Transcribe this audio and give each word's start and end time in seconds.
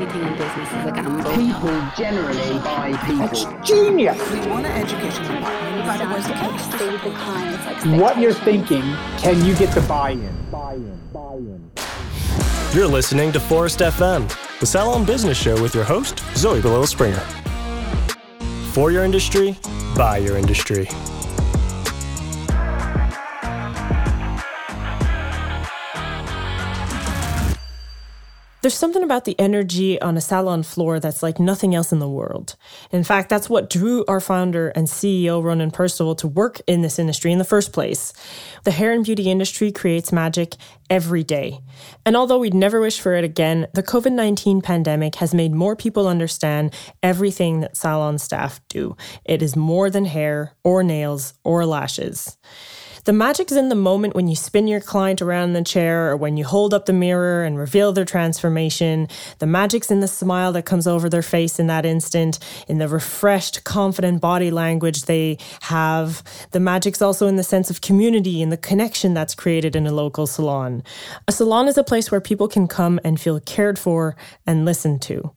everything 0.00 0.26
in 0.26 0.38
business 0.38 0.68
is 0.68 0.86
a 0.86 0.92
gamble. 0.92 1.30
People 1.34 1.88
generally 1.96 2.58
buy 2.60 2.96
people. 3.06 3.24
It's 3.24 3.68
genius. 3.68 4.30
We 4.30 4.46
want 4.48 4.64
to 4.64 4.72
educate 4.72 5.14
you 5.14 5.22
no 5.24 5.40
matter 5.40 6.08
what 6.08 6.22
the 6.22 6.32
case. 6.32 6.74
Stay 6.74 6.90
with 6.90 7.04
the 7.04 7.10
clients. 7.10 7.86
What 8.00 8.18
you're 8.18 8.32
thinking, 8.32 8.82
can 9.18 9.44
you 9.44 9.54
get 9.56 9.74
the 9.74 9.82
buy-in? 9.82 10.34
Buy-in. 10.50 10.98
Buy-in. 11.12 11.70
You're 12.72 12.88
listening 12.88 13.32
to 13.32 13.38
Phorest 13.38 13.84
FM, 13.84 14.28
the 14.60 14.66
Salon 14.66 15.04
Business 15.04 15.36
Show 15.36 15.60
with 15.60 15.74
your 15.74 15.84
host, 15.84 16.22
Zoe 16.36 16.62
Below 16.62 16.86
Springer. 16.86 17.20
For 18.72 18.90
your 18.90 19.04
industry, 19.04 19.58
by 19.96 20.18
your 20.18 20.38
industry. 20.38 20.88
There's 28.62 28.74
something 28.74 29.02
about 29.02 29.24
the 29.24 29.38
energy 29.40 29.98
on 30.02 30.18
a 30.18 30.20
salon 30.20 30.62
floor 30.62 31.00
that's 31.00 31.22
like 31.22 31.40
nothing 31.40 31.74
else 31.74 31.92
in 31.92 31.98
the 31.98 32.08
world. 32.08 32.56
In 32.90 33.04
fact, 33.04 33.30
that's 33.30 33.48
what 33.48 33.70
drew 33.70 34.04
our 34.06 34.20
founder 34.20 34.68
and 34.68 34.86
CEO, 34.86 35.42
Ronan 35.42 35.70
Perceval, 35.70 36.18
to 36.18 36.28
work 36.28 36.60
in 36.66 36.82
this 36.82 36.98
industry 36.98 37.32
in 37.32 37.38
the 37.38 37.44
first 37.44 37.72
place. 37.72 38.12
The 38.64 38.70
hair 38.70 38.92
and 38.92 39.02
beauty 39.02 39.30
industry 39.30 39.72
creates 39.72 40.12
magic 40.12 40.56
every 40.90 41.24
day. 41.24 41.60
And 42.04 42.16
although 42.16 42.38
we'd 42.38 42.52
never 42.52 42.82
wish 42.82 43.00
for 43.00 43.14
it 43.14 43.24
again, 43.24 43.66
the 43.72 43.82
COVID 43.82 44.12
19 44.12 44.60
pandemic 44.60 45.14
has 45.14 45.32
made 45.32 45.54
more 45.54 45.74
people 45.74 46.06
understand 46.06 46.74
everything 47.02 47.60
that 47.60 47.78
salon 47.78 48.18
staff 48.18 48.60
do. 48.68 48.94
It 49.24 49.40
is 49.40 49.56
more 49.56 49.88
than 49.88 50.04
hair 50.04 50.52
or 50.64 50.82
nails 50.82 51.32
or 51.44 51.64
lashes. 51.64 52.36
The 53.04 53.12
magic's 53.14 53.52
in 53.52 53.70
the 53.70 53.74
moment 53.74 54.14
when 54.14 54.28
you 54.28 54.36
spin 54.36 54.68
your 54.68 54.80
client 54.80 55.22
around 55.22 55.48
in 55.48 55.52
the 55.54 55.64
chair 55.64 56.10
or 56.10 56.16
when 56.16 56.36
you 56.36 56.44
hold 56.44 56.74
up 56.74 56.84
the 56.84 56.92
mirror 56.92 57.44
and 57.44 57.58
reveal 57.58 57.92
their 57.92 58.04
transformation. 58.04 59.08
The 59.38 59.46
magic's 59.46 59.90
in 59.90 60.00
the 60.00 60.08
smile 60.08 60.52
that 60.52 60.66
comes 60.66 60.86
over 60.86 61.08
their 61.08 61.22
face 61.22 61.58
in 61.58 61.66
that 61.68 61.86
instant, 61.86 62.38
in 62.68 62.78
the 62.78 62.88
refreshed, 62.88 63.64
confident 63.64 64.20
body 64.20 64.50
language 64.50 65.02
they 65.02 65.38
have. 65.62 66.22
The 66.50 66.60
magic's 66.60 67.00
also 67.00 67.26
in 67.26 67.36
the 67.36 67.42
sense 67.42 67.70
of 67.70 67.80
community 67.80 68.42
and 68.42 68.52
the 68.52 68.58
connection 68.58 69.14
that's 69.14 69.34
created 69.34 69.74
in 69.74 69.86
a 69.86 69.92
local 69.92 70.26
salon. 70.26 70.82
A 71.26 71.32
salon 71.32 71.68
is 71.68 71.78
a 71.78 71.84
place 71.84 72.10
where 72.10 72.20
people 72.20 72.48
can 72.48 72.68
come 72.68 73.00
and 73.02 73.18
feel 73.18 73.40
cared 73.40 73.78
for 73.78 74.14
and 74.46 74.64
listened 74.66 75.00
to. 75.02 75.32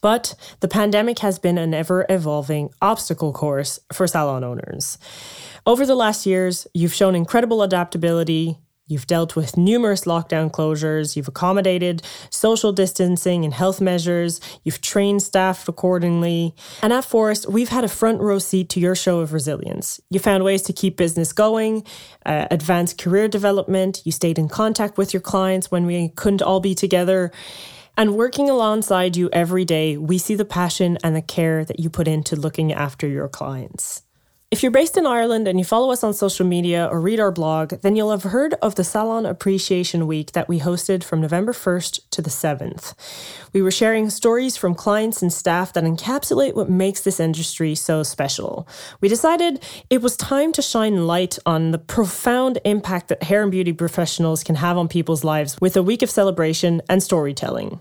But 0.00 0.34
the 0.60 0.68
pandemic 0.68 1.20
has 1.20 1.38
been 1.38 1.58
an 1.58 1.74
ever 1.74 2.06
evolving 2.08 2.70
obstacle 2.80 3.32
course 3.32 3.78
for 3.92 4.06
salon 4.06 4.44
owners. 4.44 4.98
Over 5.66 5.84
the 5.84 5.96
last 5.96 6.26
years, 6.26 6.66
you've 6.74 6.94
shown 6.94 7.14
incredible 7.14 7.62
adaptability. 7.62 8.58
You've 8.88 9.08
dealt 9.08 9.34
with 9.34 9.56
numerous 9.56 10.04
lockdown 10.04 10.48
closures. 10.52 11.16
You've 11.16 11.26
accommodated 11.26 12.02
social 12.30 12.72
distancing 12.72 13.44
and 13.44 13.52
health 13.52 13.80
measures. 13.80 14.40
You've 14.62 14.80
trained 14.80 15.22
staff 15.22 15.68
accordingly. 15.68 16.54
And 16.82 16.92
at 16.92 17.02
Phorest, 17.02 17.50
we've 17.50 17.68
had 17.68 17.82
a 17.82 17.88
front 17.88 18.20
row 18.20 18.38
seat 18.38 18.68
to 18.70 18.80
your 18.80 18.94
show 18.94 19.18
of 19.18 19.32
resilience. 19.32 20.00
You 20.08 20.20
found 20.20 20.44
ways 20.44 20.62
to 20.62 20.72
keep 20.72 20.96
business 20.96 21.32
going, 21.32 21.84
uh, 22.24 22.46
advance 22.52 22.94
career 22.94 23.26
development. 23.26 24.02
You 24.04 24.12
stayed 24.12 24.38
in 24.38 24.48
contact 24.48 24.98
with 24.98 25.12
your 25.12 25.20
clients 25.20 25.68
when 25.68 25.84
we 25.84 26.10
couldn't 26.10 26.42
all 26.42 26.60
be 26.60 26.76
together. 26.76 27.32
And 27.98 28.14
working 28.14 28.50
alongside 28.50 29.16
you 29.16 29.30
every 29.32 29.64
day, 29.64 29.96
we 29.96 30.18
see 30.18 30.34
the 30.34 30.44
passion 30.44 30.98
and 31.02 31.16
the 31.16 31.22
care 31.22 31.64
that 31.64 31.80
you 31.80 31.88
put 31.88 32.06
into 32.06 32.36
looking 32.36 32.70
after 32.70 33.08
your 33.08 33.26
clients. 33.26 34.02
If 34.48 34.62
you're 34.62 34.70
based 34.70 34.96
in 34.96 35.06
Ireland 35.06 35.48
and 35.48 35.58
you 35.58 35.64
follow 35.64 35.90
us 35.90 36.04
on 36.04 36.14
social 36.14 36.46
media 36.46 36.86
or 36.86 37.00
read 37.00 37.18
our 37.18 37.32
blog, 37.32 37.80
then 37.80 37.96
you'll 37.96 38.12
have 38.12 38.22
heard 38.22 38.54
of 38.62 38.76
the 38.76 38.84
Salon 38.84 39.26
Appreciation 39.26 40.06
Week 40.06 40.32
that 40.32 40.48
we 40.48 40.60
hosted 40.60 41.02
from 41.02 41.20
November 41.20 41.52
1st 41.52 42.00
to 42.10 42.22
the 42.22 42.30
7th. 42.30 42.94
We 43.52 43.60
were 43.60 43.72
sharing 43.72 44.08
stories 44.08 44.56
from 44.56 44.76
clients 44.76 45.20
and 45.20 45.32
staff 45.32 45.72
that 45.72 45.82
encapsulate 45.82 46.54
what 46.54 46.70
makes 46.70 47.00
this 47.00 47.18
industry 47.18 47.74
so 47.74 48.04
special. 48.04 48.68
We 49.00 49.08
decided 49.08 49.64
it 49.90 50.00
was 50.00 50.16
time 50.16 50.52
to 50.52 50.62
shine 50.62 51.08
light 51.08 51.40
on 51.44 51.72
the 51.72 51.78
profound 51.78 52.60
impact 52.64 53.08
that 53.08 53.24
hair 53.24 53.42
and 53.42 53.50
beauty 53.50 53.72
professionals 53.72 54.44
can 54.44 54.54
have 54.54 54.78
on 54.78 54.86
people's 54.86 55.24
lives 55.24 55.58
with 55.60 55.76
a 55.76 55.82
week 55.82 56.02
of 56.02 56.10
celebration 56.10 56.82
and 56.88 57.02
storytelling. 57.02 57.80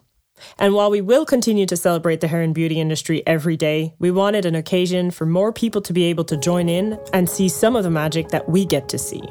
And 0.58 0.74
while 0.74 0.90
we 0.90 1.02
will 1.02 1.26
continue 1.26 1.66
to 1.66 1.78
celebrate 1.78 2.22
the 2.22 2.28
hair 2.28 2.42
and 2.42 2.54
beauty 2.54 2.80
industry 2.80 3.24
every 3.26 3.58
day, 3.58 3.94
we 4.00 4.12
wanted 4.12 4.46
an 4.46 4.56
occasion 4.56 5.12
for 5.12 5.26
more 5.26 5.52
people 5.52 5.82
to 5.82 5.94
be 5.94 6.06
able 6.06 6.24
to 6.26 6.38
join 6.38 6.70
in 6.70 7.00
and 7.14 7.30
see 7.30 7.50
some 7.50 7.76
of 7.76 7.84
the 7.84 7.90
magic 7.90 8.30
that 8.30 8.50
we 8.50 8.66
get 8.66 8.90
to 8.90 8.98
see. 8.98 9.22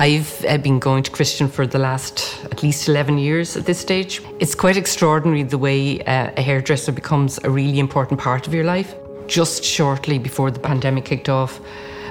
I've 0.00 0.44
uh, 0.44 0.58
been 0.58 0.78
going 0.78 1.02
to 1.02 1.10
Christian 1.10 1.48
for 1.48 1.66
the 1.66 1.80
last 1.80 2.38
at 2.52 2.62
least 2.62 2.88
11 2.88 3.18
years 3.18 3.56
at 3.56 3.66
this 3.66 3.80
stage. 3.80 4.22
It's 4.38 4.54
quite 4.54 4.76
extraordinary 4.76 5.42
the 5.42 5.58
way 5.58 6.00
uh, 6.04 6.30
a 6.36 6.40
hairdresser 6.40 6.92
becomes 6.92 7.40
a 7.42 7.50
really 7.50 7.80
important 7.80 8.20
part 8.20 8.46
of 8.46 8.54
your 8.54 8.62
life. 8.62 8.94
Just 9.26 9.64
shortly 9.64 10.20
before 10.20 10.52
the 10.52 10.60
pandemic 10.60 11.04
kicked 11.04 11.28
off, 11.28 11.60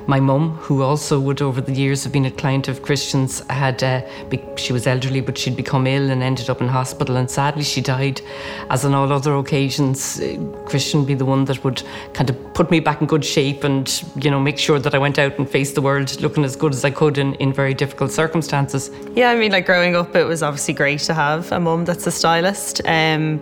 my 0.08 0.22
mum, 0.22 0.56
who 0.56 0.82
also 0.82 1.20
would 1.20 1.42
over 1.42 1.60
the 1.60 1.74
years 1.74 2.04
have 2.04 2.14
been 2.14 2.26
a 2.26 2.32
client 2.32 2.68
of 2.70 2.82
Christian's, 2.82 3.42
had 3.50 3.84
uh, 3.84 4.02
be- 4.30 4.42
she 4.56 4.72
was 4.72 4.88
elderly, 4.88 5.20
but 5.20 5.38
she'd 5.38 5.58
become 5.58 5.86
ill 5.86 6.10
and 6.10 6.24
ended 6.24 6.50
up 6.50 6.62
in 6.62 6.68
hospital, 6.68 7.18
and 7.18 7.30
sadly 7.30 7.64
she 7.64 7.82
died. 7.82 8.22
As 8.70 8.86
on 8.86 8.94
all 8.94 9.12
other 9.12 9.36
occasions, 9.36 10.20
uh, 10.20 10.38
Christian 10.66 11.04
be 11.04 11.14
the 11.14 11.26
one 11.26 11.46
that 11.46 11.64
would 11.64 11.84
kind 12.14 12.30
of 12.30 12.54
put 12.54 12.72
me 12.72 12.80
back 12.80 13.02
in 13.02 13.08
good 13.08 13.24
shape 13.24 13.64
and 13.64 14.04
you 14.16 14.32
know 14.32 14.40
make 14.40 14.58
sure 14.58 14.80
that 14.80 14.96
I 14.96 14.98
went 14.98 15.20
out 15.20 15.38
and 15.38 15.48
faced 15.48 15.76
the 15.76 15.82
world 15.82 16.20
looking 16.22 16.44
as 16.44 16.56
good 16.56 16.74
as 16.74 16.86
I 16.86 16.92
could 16.92 17.18
in, 17.18 17.36
in 17.36 17.52
very 17.52 17.74
difficult 17.74 18.12
circumstances. 18.12 18.90
Yeah, 19.14 19.30
I 19.30 19.36
mean, 19.36 19.52
like 19.52 19.66
growing 19.66 19.96
up, 19.96 20.16
it 20.16 20.24
was 20.24 20.42
obviously 20.42 20.74
great 20.74 21.02
to 21.02 21.14
have 21.14 21.52
a 21.52 21.60
mum 21.60 21.86
that's 21.86 22.08
a 22.08 22.12
stylist. 22.12 22.82
Um, 22.86 23.42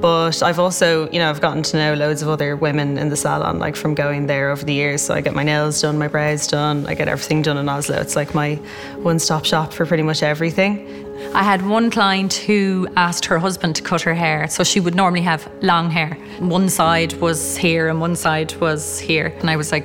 but 0.00 0.42
I've 0.42 0.58
also, 0.58 1.08
you 1.10 1.18
know, 1.18 1.30
I've 1.30 1.40
gotten 1.40 1.62
to 1.62 1.76
know 1.76 1.94
loads 1.94 2.22
of 2.22 2.28
other 2.28 2.54
women 2.54 2.98
in 2.98 3.08
the 3.08 3.16
salon, 3.16 3.58
like 3.58 3.76
from 3.76 3.94
going 3.94 4.26
there 4.26 4.50
over 4.50 4.64
the 4.64 4.74
years. 4.74 5.02
So 5.02 5.14
I 5.14 5.20
get 5.20 5.34
my 5.34 5.42
nails 5.42 5.80
done, 5.80 5.96
my 5.96 6.05
brows 6.08 6.46
done, 6.46 6.86
I 6.86 6.94
get 6.94 7.08
everything 7.08 7.42
done 7.42 7.56
in 7.56 7.68
Oslo. 7.68 8.00
It's 8.00 8.16
like 8.16 8.34
my 8.34 8.54
one 8.96 9.18
stop 9.18 9.44
shop 9.44 9.72
for 9.72 9.86
pretty 9.86 10.02
much 10.02 10.22
everything. 10.22 11.04
I 11.34 11.42
had 11.42 11.66
one 11.66 11.90
client 11.90 12.34
who 12.34 12.88
asked 12.96 13.24
her 13.26 13.38
husband 13.38 13.76
to 13.76 13.82
cut 13.82 14.02
her 14.02 14.14
hair. 14.14 14.48
So 14.48 14.64
she 14.64 14.80
would 14.80 14.94
normally 14.94 15.22
have 15.22 15.50
long 15.62 15.90
hair. 15.90 16.14
One 16.38 16.68
side 16.68 17.14
was 17.14 17.56
here 17.56 17.88
and 17.88 18.00
one 18.00 18.16
side 18.16 18.54
was 18.56 18.98
here. 18.98 19.26
And 19.40 19.50
I 19.50 19.56
was 19.56 19.72
like, 19.72 19.84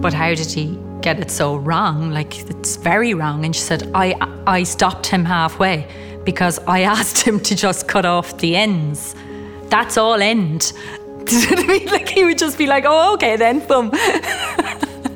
but 0.00 0.12
how 0.12 0.34
did 0.34 0.50
he 0.50 0.78
get 1.00 1.20
it 1.20 1.30
so 1.30 1.56
wrong? 1.56 2.10
Like, 2.10 2.48
it's 2.48 2.76
very 2.76 3.14
wrong. 3.14 3.44
And 3.44 3.54
she 3.54 3.62
said, 3.62 3.90
I, 3.94 4.14
I 4.46 4.62
stopped 4.64 5.06
him 5.06 5.24
halfway 5.24 5.86
because 6.24 6.58
I 6.66 6.82
asked 6.96 7.20
him 7.20 7.40
to 7.40 7.54
just 7.54 7.88
cut 7.88 8.04
off 8.04 8.38
the 8.38 8.56
ends. 8.56 9.14
That's 9.68 9.96
all 9.96 10.20
end. 10.20 10.72
Like 11.92 12.08
he 12.08 12.24
would 12.24 12.38
just 12.38 12.58
be 12.58 12.66
like, 12.66 12.84
oh, 12.86 13.14
okay 13.14 13.36
then, 13.36 13.60
boom. 13.66 13.90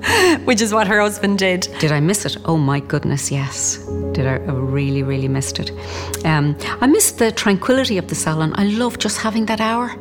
Which 0.44 0.60
is 0.60 0.72
what 0.72 0.86
her 0.86 1.00
husband 1.00 1.38
did. 1.38 1.68
Did 1.78 1.92
I 1.92 2.00
miss 2.00 2.24
it? 2.26 2.36
Oh 2.44 2.56
my 2.56 2.80
goodness, 2.80 3.30
yes. 3.30 3.78
Did 4.12 4.26
I, 4.26 4.34
I 4.34 4.52
really, 4.52 5.02
really 5.02 5.28
missed 5.28 5.58
it. 5.58 5.70
Um, 6.24 6.56
I 6.80 6.86
missed 6.86 7.18
the 7.18 7.32
tranquility 7.32 7.98
of 7.98 8.08
the 8.08 8.14
salon. 8.14 8.52
I 8.56 8.64
love 8.64 8.98
just 8.98 9.18
having 9.18 9.46
that 9.46 9.60
hour. 9.60 9.94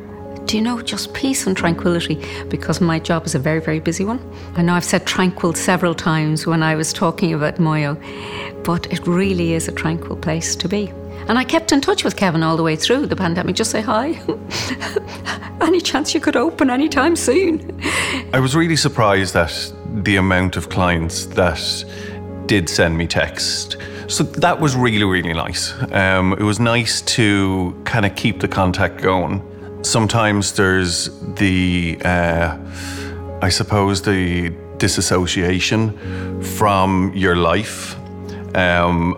Do 0.46 0.56
you 0.56 0.62
know, 0.62 0.80
just 0.80 1.12
peace 1.12 1.46
and 1.48 1.56
tranquility 1.56 2.24
because 2.48 2.80
my 2.80 3.00
job 3.00 3.26
is 3.26 3.34
a 3.34 3.38
very, 3.38 3.60
very 3.60 3.80
busy 3.80 4.04
one. 4.04 4.20
I 4.54 4.62
know 4.62 4.74
I've 4.74 4.84
said 4.84 5.04
tranquil 5.04 5.54
several 5.54 5.92
times 5.94 6.46
when 6.46 6.62
I 6.62 6.76
was 6.76 6.92
talking 6.92 7.34
about 7.34 7.56
Moyo, 7.56 7.96
but 8.62 8.86
it 8.92 9.04
really 9.08 9.54
is 9.54 9.66
a 9.66 9.72
tranquil 9.72 10.16
place 10.16 10.54
to 10.56 10.68
be. 10.68 10.92
And 11.28 11.36
I 11.36 11.42
kept 11.42 11.72
in 11.72 11.80
touch 11.80 12.04
with 12.04 12.14
Kevin 12.14 12.44
all 12.44 12.56
the 12.56 12.62
way 12.62 12.76
through 12.76 13.06
the 13.06 13.16
pandemic. 13.16 13.56
Just 13.56 13.72
say 13.72 13.80
hi. 13.80 14.20
Any 15.60 15.80
chance 15.80 16.14
you 16.14 16.20
could 16.20 16.36
open 16.36 16.70
anytime 16.70 17.16
soon? 17.16 17.80
I 18.32 18.38
was 18.38 18.54
really 18.54 18.76
surprised 18.76 19.34
at 19.34 19.72
the 20.02 20.16
amount 20.16 20.56
of 20.56 20.68
clients 20.68 21.26
that 21.26 21.84
did 22.46 22.68
send 22.68 22.96
me 22.96 23.06
text. 23.06 23.76
So 24.08 24.22
that 24.22 24.60
was 24.60 24.76
really, 24.76 25.04
really 25.04 25.32
nice. 25.32 25.74
Um, 25.92 26.32
it 26.34 26.42
was 26.42 26.60
nice 26.60 27.02
to 27.02 27.74
kind 27.84 28.06
of 28.06 28.14
keep 28.14 28.40
the 28.40 28.48
contact 28.48 29.02
going. 29.02 29.42
Sometimes 29.82 30.52
there's 30.52 31.10
the, 31.34 31.98
uh, 32.04 32.56
I 33.42 33.48
suppose, 33.48 34.02
the 34.02 34.50
disassociation 34.78 36.42
from 36.42 37.12
your 37.14 37.36
life. 37.36 37.96
Um, 38.54 39.16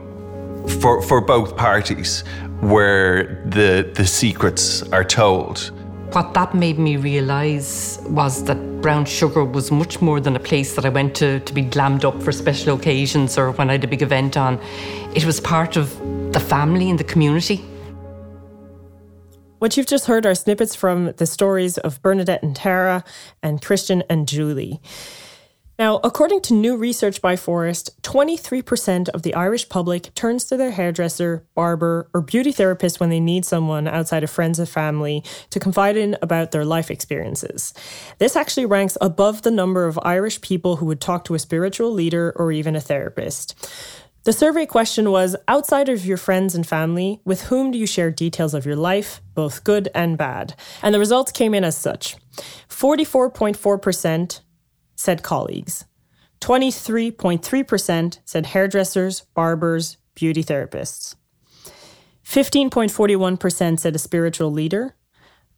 for 0.81 1.03
for 1.03 1.21
both 1.21 1.57
parties 1.57 2.25
where 2.61 3.43
the 3.47 3.91
the 3.95 4.07
secrets 4.07 4.83
are 4.93 5.05
told. 5.05 5.73
What 6.13 6.35
that 6.35 6.55
made 6.55 6.79
me 6.79 6.97
realise 6.97 7.99
was 8.09 8.45
that 8.45 8.59
Brown 8.81 9.05
Sugar 9.07 9.45
was 9.45 9.73
much 9.73 10.01
more 10.01 10.21
than 10.21 10.37
a 10.37 10.41
place 10.41 10.77
that 10.77 10.85
I 10.85 10.89
went 10.89 11.17
to 11.17 11.41
to 11.41 11.53
be 11.53 11.63
glammed 11.63 12.05
up 12.05 12.23
for 12.23 12.31
special 12.31 12.77
occasions 12.77 13.37
or 13.37 13.51
when 13.51 13.71
I 13.71 13.73
had 13.73 13.85
a 13.85 13.89
big 13.89 14.03
event 14.03 14.37
on. 14.37 14.61
It 15.17 15.25
was 15.25 15.41
part 15.41 15.77
of 15.77 15.99
the 16.33 16.39
family 16.39 16.89
and 16.89 16.99
the 16.99 17.05
community. 17.05 17.57
What 19.59 19.77
you've 19.77 19.87
just 19.87 20.07
heard 20.07 20.25
are 20.27 20.37
snippets 20.37 20.77
from 20.77 21.13
the 21.17 21.27
stories 21.27 21.79
of 21.79 22.01
Bernadette 22.03 22.45
and 22.45 22.55
Tara 22.55 23.03
and 23.43 23.61
Christian 23.61 24.05
and 24.09 24.29
Julie. 24.29 24.81
Now, 25.79 26.01
according 26.03 26.41
to 26.41 26.55
new 26.55 26.77
research 26.77 27.23
by 27.23 27.37
Phorest, 27.37 27.91
23% 28.03 29.11
of 29.11 29.23
the 29.23 29.35
Irish 29.35 29.69
public 29.69 30.13
turns 30.15 30.45
to 30.47 30.57
their 30.57 30.73
hairdresser, 30.73 31.47
barber, 31.55 32.11
or 32.13 32.21
beauty 32.21 32.51
therapist 32.51 32.99
when 32.99 33.11
they 33.11 33.21
need 33.21 33.45
someone 33.45 33.87
outside 33.87 34.25
of 34.25 34.31
friends 34.31 34.59
and 34.59 34.69
family 34.69 35.23
to 35.51 35.61
confide 35.61 35.97
in 35.97 36.17
about 36.21 36.51
their 36.51 36.65
life 36.65 36.91
experiences. 36.91 37.73
This 38.19 38.35
actually 38.35 38.67
ranks 38.67 38.99
above 39.01 39.43
the 39.43 39.53
number 39.53 39.87
of 39.87 40.01
Irish 40.03 40.41
people 40.41 40.77
who 40.77 40.87
would 40.87 41.01
talk 41.01 41.25
to 41.27 41.35
a 41.35 41.39
spiritual 41.39 41.93
leader 41.93 42.33
or 42.35 42.51
even 42.51 42.75
a 42.75 42.81
therapist. 42.81 43.55
The 44.25 44.33
survey 44.33 44.67
question 44.67 45.13
was 45.13 45.37
outside 45.47 45.89
of 45.89 46.05
your 46.05 46.17
friends 46.17 46.57
and 46.57 46.67
family, 46.67 47.21
with 47.25 47.43
whom 47.43 47.71
do 47.71 47.79
you 47.79 47.87
share 47.87 48.11
details 48.11 48.53
of 48.53 48.67
your 48.67 48.75
life, 48.75 49.21
both 49.35 49.63
good 49.63 49.89
and 49.95 50.19
bad? 50.19 50.57
And 50.83 50.93
the 50.93 50.99
results 50.99 51.31
came 51.31 51.55
in 51.55 51.63
as 51.63 51.77
such 51.79 52.17
44.4% 52.69 54.41
said 54.99 55.23
colleagues, 55.23 55.85
23.3% 56.41 58.19
said 58.25 58.47
hairdressers, 58.47 59.21
barbers, 59.35 59.97
beauty 60.15 60.43
therapists, 60.43 61.15
15.41% 62.25 63.79
said 63.79 63.95
a 63.95 63.99
spiritual 63.99 64.51
leader, 64.51 64.97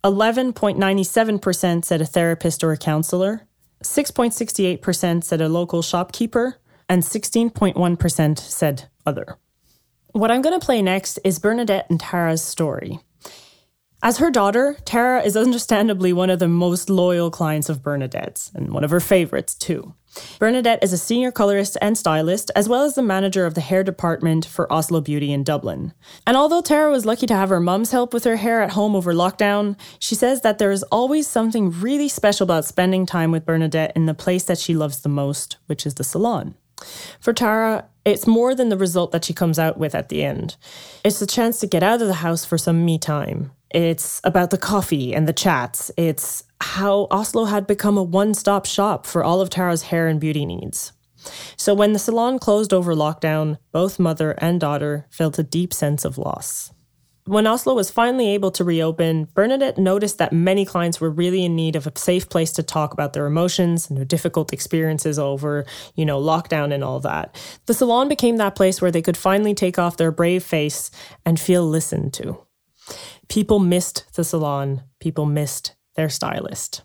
11.97% 0.05 1.85
said 1.85 2.01
a 2.01 2.07
therapist 2.07 2.63
or 2.63 2.73
a 2.73 2.77
counselor, 2.77 3.47
6.68% 3.83 5.25
said 5.25 5.41
a 5.41 5.49
local 5.49 5.83
shopkeeper, 5.83 6.59
and 6.89 7.03
16.1% 7.03 8.39
said 8.39 8.89
other. 9.07 9.39
What 10.13 10.31
I'm 10.31 10.43
going 10.43 10.59
to 10.59 10.65
play 10.65 10.83
next 10.83 11.19
is 11.25 11.39
Bernadette 11.39 11.89
and 11.89 11.99
Tara's 11.99 12.43
story. 12.43 13.01
As 14.03 14.17
her 14.17 14.31
daughter, 14.31 14.79
Tara 14.87 15.23
is 15.23 15.37
understandably 15.37 16.13
one 16.15 16.31
of 16.31 16.39
the 16.39 16.49
most 16.49 16.89
loyal 16.89 17.31
clients 17.31 17.69
of 17.69 17.83
Bernadette's, 17.83 18.51
and 18.55 18.73
one 18.73 18.83
of 18.83 18.91
her 18.91 19.01
favorites, 19.01 19.55
too. 19.55 19.95
Bernadette 20.39 20.83
is 20.83 20.95
a 20.95 20.99
senior 20.99 21.31
colorist 21.31 21.77
and 21.83 21.99
stylist, 21.99 22.51
as 22.57 22.67
well 22.67 22.83
as 22.83 22.95
the 22.95 23.03
manager 23.03 23.45
of 23.45 23.53
the 23.53 23.61
hair 23.61 23.85
department 23.85 24.47
for 24.47 24.73
Oslo 24.73 25.03
Beauty 25.03 25.33
in 25.33 25.45
Dublin. 25.45 25.93
And 26.27 26.35
although 26.35 26.63
Tara 26.63 26.91
was 26.91 27.05
lucky 27.05 27.27
to 27.27 27.35
have 27.35 27.51
her 27.51 27.61
mum's 27.61 27.91
help 27.91 28.15
with 28.15 28.25
her 28.25 28.37
hair 28.37 28.63
at 28.63 28.73
home 28.73 28.97
over 28.97 29.13
lockdown, 29.13 29.79
she 29.99 30.15
says 30.15 30.41
that 30.41 30.59
there 30.59 30.73
is 30.73 30.83
always 30.85 31.29
something 31.29 31.71
really 31.71 32.09
special 32.09 32.45
about 32.45 32.65
spending 32.65 33.05
time 33.05 33.31
with 33.31 33.45
Bernadette 33.45 33.93
in 33.95 34.07
the 34.07 34.15
place 34.15 34.45
that 34.45 34.59
she 34.59 34.75
loves 34.75 35.01
the 35.01 35.11
most, 35.11 35.59
which 35.67 35.85
is 35.85 35.95
the 35.95 36.05
salon. 36.05 36.55
For 37.21 37.35
Tara, 37.35 37.85
it's 38.07 38.27
more 38.27 38.55
than 38.55 38.71
the 38.71 38.79
result 38.79 39.13
that 39.13 39.27
she 39.27 39.35
comes 39.35 39.59
out 39.59 39.77
with 39.77 39.95
at 39.95 40.09
the 40.09 40.25
end. 40.25 40.57
It's 41.05 41.21
the 41.21 41.27
chance 41.27 41.61
to 41.61 41.67
get 41.67 41.83
out 41.83 42.01
of 42.01 42.09
the 42.09 42.15
house 42.15 42.47
for 42.47 42.57
some 42.57 42.85
me 42.85 42.99
time. 42.99 43.53
It's 43.71 44.21
about 44.25 44.51
the 44.51 44.59
coffee 44.59 45.15
and 45.15 45.29
the 45.29 45.33
chats. 45.33 45.91
It's 45.97 46.45
how 46.61 47.07
Oslo 47.11 47.45
had 47.45 47.67
become 47.67 47.97
a 47.97 48.03
one 48.03 48.35
stop 48.35 48.67
shop 48.67 49.07
for 49.07 49.23
all 49.23 49.41
of 49.41 49.51
Tara's 49.51 49.83
hair 49.83 50.09
and 50.09 50.21
beauty 50.21 50.45
needs. 50.45 50.93
So 51.57 51.75
when 51.75 51.93
the 51.93 51.99
salon 51.99 52.39
closed 52.39 52.73
over 52.73 52.95
lockdown, 52.95 53.59
both 53.73 53.99
mother 53.99 54.33
and 54.39 54.59
daughter 54.59 55.07
felt 55.11 55.39
a 55.39 55.43
deep 55.43 55.73
sense 55.73 56.05
of 56.05 56.19
loss. 56.19 56.73
When 57.27 57.47
Oslo 57.47 57.75
was 57.75 57.91
finally 57.91 58.31
able 58.31 58.51
to 58.53 58.65
reopen, 58.65 59.29
Bernadette 59.35 59.79
noticed 59.79 60.19
that 60.19 60.33
many 60.33 60.65
clients 60.65 61.01
were 61.01 61.11
really 61.11 61.45
in 61.45 61.55
need 61.55 61.77
of 61.77 61.87
a 61.87 61.97
safe 61.97 62.29
place 62.29 62.51
to 62.53 62.63
talk 62.63 62.93
about 62.93 63.13
their 63.13 63.27
emotions 63.27 63.89
and 63.89 63.97
their 63.97 64.07
difficult 64.07 64.53
experiences 64.53 65.19
over, 65.19 65.65
you 65.95 66.05
know, 66.05 66.21
lockdown 66.21 66.73
and 66.73 66.83
all 66.83 66.99
that. 67.01 67.41
The 67.67 67.75
salon 67.75 68.09
became 68.09 68.39
that 68.39 68.57
place 68.57 68.81
where 68.81 68.91
they 68.91 69.03
could 69.03 69.17
finally 69.17 69.55
take 69.55 69.79
off 69.79 69.99
their 69.99 70.11
brave 70.11 70.43
face 70.43 70.91
and 71.25 71.39
feel 71.39 71.65
listened 71.65 72.15
to. 72.15 72.39
People 73.31 73.61
missed 73.61 74.13
the 74.17 74.25
salon, 74.25 74.83
people 74.99 75.25
missed 75.25 75.77
their 75.95 76.09
stylist. 76.09 76.83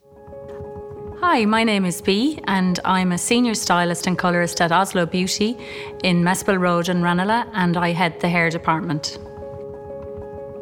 Hi, 1.19 1.43
my 1.43 1.63
name 1.63 1.85
is 1.85 2.03
Bea, 2.03 2.39
and 2.45 2.79
I'm 2.85 3.11
a 3.11 3.17
senior 3.17 3.55
stylist 3.55 4.05
and 4.05 4.15
colourist 4.15 4.61
at 4.61 4.71
Oslo 4.71 5.07
Beauty 5.07 5.57
in 6.03 6.23
Mespil 6.23 6.59
Road 6.59 6.87
in 6.87 7.01
Ranelagh, 7.01 7.47
and 7.53 7.75
I 7.75 7.93
head 7.93 8.19
the 8.19 8.29
hair 8.29 8.51
department. 8.51 9.17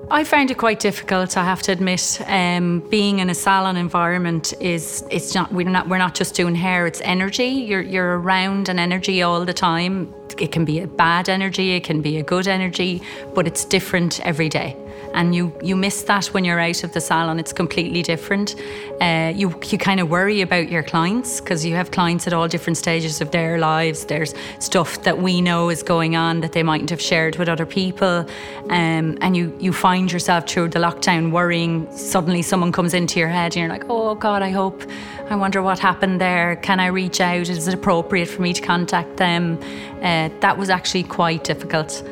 I 0.09 0.23
found 0.23 0.51
it 0.51 0.57
quite 0.57 0.79
difficult. 0.79 1.35
I 1.35 1.43
have 1.43 1.61
to 1.63 1.73
admit, 1.73 2.21
um, 2.27 2.79
being 2.89 3.19
in 3.19 3.29
a 3.29 3.35
salon 3.35 3.75
environment 3.75 4.53
is 4.61 5.03
it's 5.11 5.35
not 5.35 5.51
we're 5.51 5.69
not 5.69 5.89
we're 5.89 5.97
not 5.97 6.15
just 6.15 6.33
doing 6.33 6.55
hair. 6.55 6.87
It's 6.87 7.01
energy. 7.01 7.47
You're 7.47 7.81
you're 7.81 8.19
around 8.21 8.69
an 8.69 8.79
energy 8.79 9.21
all 9.21 9.43
the 9.43 9.53
time. 9.53 10.13
It 10.39 10.53
can 10.53 10.63
be 10.63 10.79
a 10.79 10.87
bad 10.87 11.27
energy. 11.27 11.71
It 11.71 11.83
can 11.83 12.01
be 12.01 12.19
a 12.19 12.23
good 12.23 12.47
energy, 12.47 13.01
but 13.35 13.47
it's 13.47 13.65
different 13.65 14.25
every 14.25 14.47
day 14.47 14.77
and 15.13 15.35
you 15.35 15.53
you 15.61 15.75
miss 15.75 16.03
that 16.03 16.27
when 16.27 16.43
you're 16.43 16.59
out 16.59 16.83
of 16.83 16.93
the 16.93 17.01
salon. 17.01 17.39
It's 17.39 17.53
completely 17.53 18.01
different. 18.01 18.55
Uh, 19.01 19.31
you 19.35 19.53
you 19.65 19.77
kind 19.77 19.99
of 19.99 20.09
worry 20.09 20.41
about 20.41 20.69
your 20.69 20.83
clients 20.83 21.39
because 21.39 21.65
you 21.65 21.75
have 21.75 21.91
clients 21.91 22.27
at 22.27 22.33
all 22.33 22.47
different 22.47 22.77
stages 22.77 23.21
of 23.21 23.31
their 23.31 23.57
lives. 23.57 24.05
There's 24.05 24.33
stuff 24.59 25.03
that 25.03 25.17
we 25.17 25.41
know 25.41 25.69
is 25.69 25.83
going 25.83 26.15
on 26.15 26.41
that 26.41 26.53
they 26.53 26.63
mightn't 26.63 26.89
have 26.89 27.01
shared 27.01 27.37
with 27.37 27.49
other 27.49 27.65
people, 27.65 28.27
um, 28.69 29.17
and 29.21 29.35
you 29.37 29.55
you 29.59 29.73
find 29.73 30.11
yourself 30.11 30.47
through 30.47 30.69
the 30.69 30.79
lockdown 30.79 31.31
worrying. 31.31 31.91
Suddenly, 31.91 32.41
someone 32.41 32.71
comes 32.71 32.93
into 32.93 33.19
your 33.19 33.29
head, 33.29 33.55
and 33.55 33.61
you're 33.61 33.69
like, 33.69 33.85
oh 33.89 34.15
God, 34.15 34.41
I 34.41 34.49
hope. 34.49 34.83
I 35.29 35.35
wonder 35.35 35.61
what 35.61 35.79
happened 35.79 36.19
there. 36.19 36.57
Can 36.57 36.81
I 36.81 36.87
reach 36.87 37.21
out? 37.21 37.47
Is 37.47 37.67
it 37.67 37.73
appropriate 37.73 38.27
for 38.27 38.41
me 38.41 38.53
to 38.53 38.61
contact 38.61 39.17
them? 39.17 39.57
Uh, 40.01 40.29
that 40.41 40.57
was 40.57 40.69
actually 40.69 41.03
quite 41.03 41.45
difficult 41.45 42.03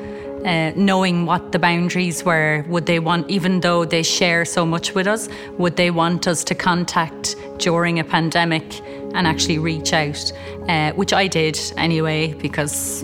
uh, 0.45 0.71
knowing 0.75 1.25
what 1.25 1.51
the 1.51 1.59
boundaries 1.59 2.23
were. 2.23 2.65
Would 2.67 2.85
they 2.85 2.99
want, 2.99 3.29
even 3.29 3.59
though 3.59 3.85
they 3.85 4.03
share 4.03 4.45
so 4.45 4.65
much 4.65 4.95
with 4.95 5.07
us, 5.07 5.29
would 5.57 5.75
they 5.75 5.91
want 5.91 6.27
us 6.27 6.43
to 6.45 6.55
contact 6.55 7.35
during 7.57 7.99
a 7.99 8.03
pandemic 8.03 8.81
and 9.13 9.27
actually 9.27 9.59
reach 9.59 9.93
out? 9.93 10.31
Uh, 10.67 10.91
which 10.93 11.13
I 11.13 11.27
did 11.27 11.59
anyway, 11.77 12.33
because 12.33 13.03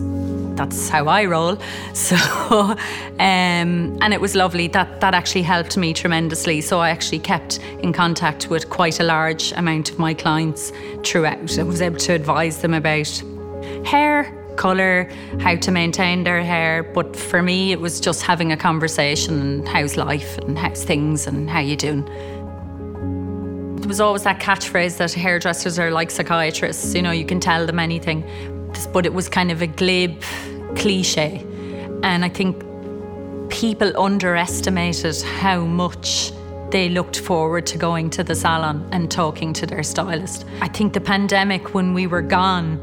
that's 0.56 0.90
how 0.90 1.08
I 1.08 1.26
roll. 1.26 1.58
So, 1.94 2.16
um, 2.16 2.78
and 3.20 4.14
it 4.14 4.22
was 4.22 4.36
lovely. 4.36 4.68
That 4.68 5.02
that 5.02 5.14
actually 5.14 5.42
helped 5.42 5.76
me 5.78 5.94
tremendously. 5.94 6.62
So 6.62 6.80
I 6.80 6.90
actually 6.90 7.20
kept 7.20 7.60
in 7.80 7.92
contact 7.92 8.50
with 8.50 8.70
quite 8.70 9.00
a 9.00 9.04
large 9.04 9.52
amount 9.54 9.92
of 9.92 10.00
my 10.00 10.14
clients 10.14 10.72
throughout. 11.04 11.58
I 11.60 11.64
was 11.64 11.82
able 11.82 11.98
to 12.00 12.14
advise 12.14 12.62
them 12.62 12.74
about 12.74 13.24
hair 13.84 14.47
colour, 14.58 15.10
how 15.40 15.56
to 15.56 15.72
maintain 15.72 16.24
their 16.24 16.44
hair. 16.44 16.84
But 16.84 17.16
for 17.16 17.42
me, 17.42 17.72
it 17.72 17.80
was 17.80 18.00
just 18.00 18.24
having 18.24 18.52
a 18.52 18.58
conversation 18.58 19.40
and 19.40 19.68
how's 19.68 19.96
life 19.96 20.38
and 20.40 20.58
how's 20.58 20.84
things 20.84 21.28
and 21.28 21.50
how 21.50 21.60
you 21.60 21.76
doing. 21.76 22.04
There 23.78 23.88
was 23.88 24.02
always 24.02 24.24
that 24.24 24.40
catchphrase 24.40 24.98
that 24.98 25.14
hairdressers 25.14 25.80
are 25.80 25.92
like 25.92 26.12
psychiatrists, 26.12 26.94
you 26.94 27.02
know, 27.02 27.12
you 27.12 27.26
can 27.26 27.40
tell 27.40 27.66
them 27.66 27.80
anything. 27.80 28.24
But 28.92 29.06
it 29.06 29.14
was 29.14 29.30
kind 29.30 29.52
of 29.52 29.62
a 29.62 29.68
glib 29.68 30.22
cliche. 30.76 31.46
And 32.04 32.26
I 32.26 32.30
think 32.30 32.64
people 33.50 33.98
underestimated 33.98 35.22
how 35.22 35.62
much 35.62 36.32
they 36.72 36.90
looked 36.90 37.20
forward 37.20 37.66
to 37.68 37.78
going 37.78 38.10
to 38.10 38.24
the 38.24 38.36
salon 38.36 38.88
and 38.92 39.10
talking 39.10 39.54
to 39.54 39.66
their 39.66 39.84
stylist. 39.84 40.46
I 40.62 40.68
think 40.68 40.94
the 40.94 41.02
pandemic, 41.02 41.74
when 41.74 41.94
we 41.94 42.08
were 42.08 42.22
gone, 42.22 42.78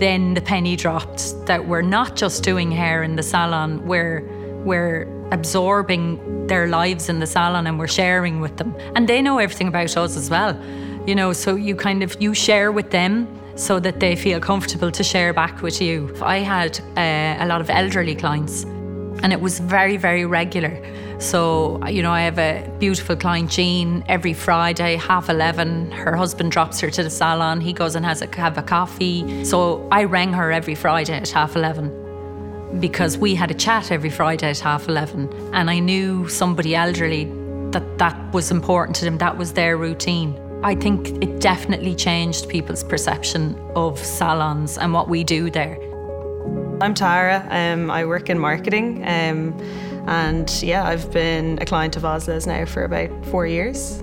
then 0.00 0.34
the 0.34 0.40
penny 0.40 0.76
dropped 0.76 1.46
that 1.46 1.68
we're 1.68 1.82
not 1.82 2.16
just 2.16 2.42
doing 2.42 2.70
hair 2.72 3.02
in 3.02 3.16
the 3.16 3.22
salon, 3.22 3.86
we're, 3.86 4.22
we're 4.64 5.06
absorbing 5.30 6.46
their 6.48 6.66
lives 6.66 7.08
in 7.08 7.20
the 7.20 7.26
salon 7.26 7.66
and 7.66 7.78
we're 7.78 7.86
sharing 7.86 8.40
with 8.40 8.56
them. 8.56 8.74
And 8.96 9.08
they 9.08 9.22
know 9.22 9.38
everything 9.38 9.68
about 9.68 9.96
us 9.96 10.16
as 10.16 10.28
well. 10.28 10.60
You 11.06 11.14
know, 11.14 11.32
so 11.32 11.54
you 11.54 11.76
kind 11.76 12.02
of 12.02 12.20
you 12.20 12.34
share 12.34 12.72
with 12.72 12.90
them 12.90 13.28
so 13.56 13.78
that 13.80 14.00
they 14.00 14.16
feel 14.16 14.40
comfortable 14.40 14.90
to 14.90 15.04
share 15.04 15.32
back 15.32 15.62
with 15.62 15.80
you. 15.80 16.14
I 16.22 16.38
had 16.38 16.80
uh, 16.96 17.44
a 17.44 17.46
lot 17.46 17.60
of 17.60 17.70
elderly 17.70 18.14
clients 18.14 18.64
and 19.22 19.32
it 19.32 19.40
was 19.40 19.58
very, 19.60 19.96
very 19.96 20.24
regular. 20.24 20.80
So, 21.20 21.86
you 21.86 22.02
know, 22.02 22.12
I 22.12 22.22
have 22.22 22.38
a 22.38 22.66
beautiful 22.78 23.14
client, 23.14 23.50
Jean, 23.50 24.02
every 24.08 24.32
Friday, 24.32 24.96
half 24.96 25.28
11. 25.28 25.92
Her 25.92 26.16
husband 26.16 26.50
drops 26.50 26.80
her 26.80 26.88
to 26.90 27.02
the 27.02 27.10
salon. 27.10 27.60
He 27.60 27.74
goes 27.74 27.94
and 27.94 28.06
has 28.06 28.22
a, 28.22 28.36
have 28.36 28.56
a 28.56 28.62
coffee. 28.62 29.44
So 29.44 29.86
I 29.92 30.04
rang 30.04 30.32
her 30.32 30.50
every 30.50 30.74
Friday 30.74 31.12
at 31.12 31.28
half 31.28 31.56
11 31.56 32.80
because 32.80 33.18
we 33.18 33.34
had 33.34 33.50
a 33.50 33.54
chat 33.54 33.92
every 33.92 34.08
Friday 34.08 34.48
at 34.48 34.60
half 34.60 34.88
11. 34.88 35.30
And 35.52 35.68
I 35.68 35.78
knew 35.78 36.26
somebody 36.26 36.74
elderly 36.74 37.26
that 37.72 37.98
that 37.98 38.32
was 38.32 38.50
important 38.50 38.96
to 38.96 39.04
them, 39.04 39.18
that 39.18 39.36
was 39.36 39.52
their 39.52 39.76
routine. 39.76 40.40
I 40.62 40.74
think 40.74 41.08
it 41.22 41.40
definitely 41.40 41.94
changed 41.94 42.48
people's 42.48 42.82
perception 42.82 43.60
of 43.76 43.98
salons 43.98 44.78
and 44.78 44.94
what 44.94 45.10
we 45.10 45.24
do 45.24 45.50
there. 45.50 45.78
I'm 46.82 46.94
Tara. 46.94 47.46
Um, 47.50 47.90
I 47.90 48.06
work 48.06 48.30
in 48.30 48.38
marketing. 48.38 49.06
Um, 49.06 49.54
and 50.06 50.50
yeah, 50.62 50.84
I've 50.84 51.10
been 51.10 51.58
a 51.60 51.66
client 51.66 51.96
of 51.96 52.02
Oslo's 52.02 52.46
now 52.46 52.64
for 52.64 52.84
about 52.84 53.10
four 53.26 53.46
years. 53.46 54.02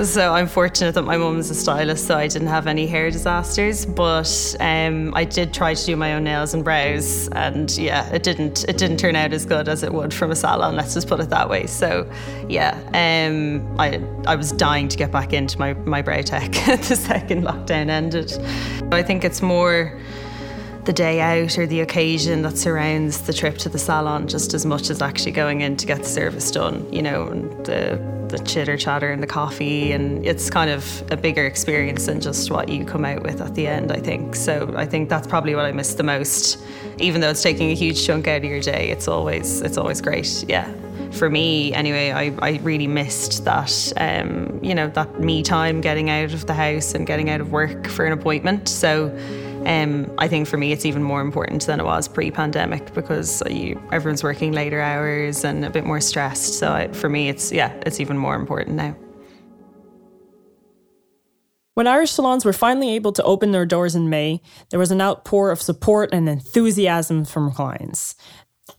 So 0.00 0.32
I'm 0.32 0.48
fortunate 0.48 0.94
that 0.94 1.02
my 1.02 1.18
mum 1.18 1.38
is 1.38 1.50
a 1.50 1.54
stylist, 1.54 2.06
so 2.06 2.16
I 2.16 2.26
didn't 2.26 2.48
have 2.48 2.66
any 2.66 2.86
hair 2.86 3.10
disasters. 3.10 3.84
But 3.84 4.56
um, 4.58 5.12
I 5.14 5.24
did 5.24 5.52
try 5.52 5.74
to 5.74 5.84
do 5.84 5.96
my 5.96 6.14
own 6.14 6.24
nails 6.24 6.54
and 6.54 6.64
brows, 6.64 7.28
and 7.32 7.70
yeah, 7.76 8.08
it 8.10 8.22
didn't 8.22 8.64
it 8.68 8.78
didn't 8.78 8.96
turn 8.96 9.14
out 9.16 9.32
as 9.32 9.44
good 9.44 9.68
as 9.68 9.82
it 9.82 9.92
would 9.92 10.12
from 10.14 10.30
a 10.30 10.34
salon. 10.34 10.76
Let's 10.76 10.94
just 10.94 11.08
put 11.08 11.20
it 11.20 11.28
that 11.28 11.48
way. 11.48 11.66
So 11.66 12.10
yeah, 12.48 12.72
um, 12.94 13.78
I 13.78 14.02
I 14.26 14.34
was 14.34 14.50
dying 14.52 14.88
to 14.88 14.96
get 14.96 15.12
back 15.12 15.34
into 15.34 15.58
my 15.58 15.74
my 15.74 16.00
brow 16.00 16.22
tech 16.22 16.52
the 16.66 16.96
second 16.96 17.44
lockdown 17.44 17.88
ended. 17.90 18.32
I 18.90 19.02
think 19.02 19.24
it's 19.24 19.42
more 19.42 20.00
the 20.84 20.92
day 20.92 21.20
out 21.20 21.56
or 21.58 21.66
the 21.66 21.80
occasion 21.80 22.42
that 22.42 22.58
surrounds 22.58 23.22
the 23.22 23.32
trip 23.32 23.56
to 23.58 23.68
the 23.68 23.78
salon 23.78 24.26
just 24.26 24.52
as 24.52 24.66
much 24.66 24.90
as 24.90 25.00
actually 25.00 25.30
going 25.30 25.60
in 25.60 25.76
to 25.76 25.86
get 25.86 25.98
the 25.98 26.08
service 26.08 26.50
done, 26.50 26.90
you 26.92 27.02
know, 27.02 27.28
and 27.28 27.50
the 27.64 28.12
the 28.32 28.38
chitter 28.44 28.78
chatter 28.78 29.12
and 29.12 29.22
the 29.22 29.26
coffee 29.26 29.92
and 29.92 30.24
it's 30.24 30.48
kind 30.48 30.70
of 30.70 31.04
a 31.12 31.16
bigger 31.18 31.44
experience 31.44 32.06
than 32.06 32.18
just 32.18 32.50
what 32.50 32.66
you 32.66 32.82
come 32.82 33.04
out 33.04 33.22
with 33.22 33.42
at 33.42 33.54
the 33.54 33.66
end, 33.66 33.92
I 33.92 34.00
think. 34.00 34.34
So 34.34 34.72
I 34.74 34.86
think 34.86 35.10
that's 35.10 35.26
probably 35.26 35.54
what 35.54 35.66
I 35.66 35.72
miss 35.72 35.94
the 35.94 36.02
most. 36.02 36.58
Even 36.98 37.20
though 37.20 37.28
it's 37.28 37.42
taking 37.42 37.70
a 37.70 37.74
huge 37.74 38.04
chunk 38.06 38.26
out 38.26 38.38
of 38.38 38.44
your 38.44 38.60
day, 38.60 38.90
it's 38.90 39.06
always 39.06 39.60
it's 39.60 39.76
always 39.76 40.00
great. 40.00 40.44
Yeah. 40.48 40.72
For 41.12 41.28
me, 41.28 41.74
anyway, 41.74 42.10
I, 42.10 42.34
I 42.40 42.58
really 42.62 42.86
missed 42.86 43.44
that, 43.44 43.92
um, 43.98 44.58
you 44.62 44.74
know, 44.74 44.88
that 44.88 45.20
me 45.20 45.42
time 45.42 45.82
getting 45.82 46.08
out 46.08 46.32
of 46.32 46.46
the 46.46 46.54
house 46.54 46.94
and 46.94 47.06
getting 47.06 47.28
out 47.28 47.42
of 47.42 47.52
work 47.52 47.86
for 47.86 48.06
an 48.06 48.12
appointment. 48.12 48.66
So 48.66 49.14
um, 49.66 50.12
I 50.18 50.28
think 50.28 50.48
for 50.48 50.56
me, 50.56 50.72
it's 50.72 50.84
even 50.84 51.02
more 51.02 51.20
important 51.20 51.66
than 51.66 51.80
it 51.80 51.84
was 51.84 52.08
pre-pandemic 52.08 52.92
because 52.94 53.42
you, 53.48 53.80
everyone's 53.92 54.22
working 54.22 54.52
later 54.52 54.80
hours 54.80 55.44
and 55.44 55.64
a 55.64 55.70
bit 55.70 55.84
more 55.84 56.00
stressed. 56.00 56.58
So 56.58 56.72
I, 56.72 56.88
for 56.92 57.08
me, 57.08 57.28
it's 57.28 57.52
yeah, 57.52 57.72
it's 57.86 58.00
even 58.00 58.16
more 58.16 58.34
important 58.34 58.76
now. 58.76 58.96
When 61.74 61.86
Irish 61.86 62.10
salons 62.10 62.44
were 62.44 62.52
finally 62.52 62.94
able 62.94 63.12
to 63.12 63.22
open 63.22 63.52
their 63.52 63.64
doors 63.64 63.94
in 63.94 64.10
May, 64.10 64.42
there 64.68 64.78
was 64.78 64.90
an 64.90 65.00
outpour 65.00 65.50
of 65.50 65.62
support 65.62 66.12
and 66.12 66.28
enthusiasm 66.28 67.24
from 67.24 67.50
clients. 67.50 68.14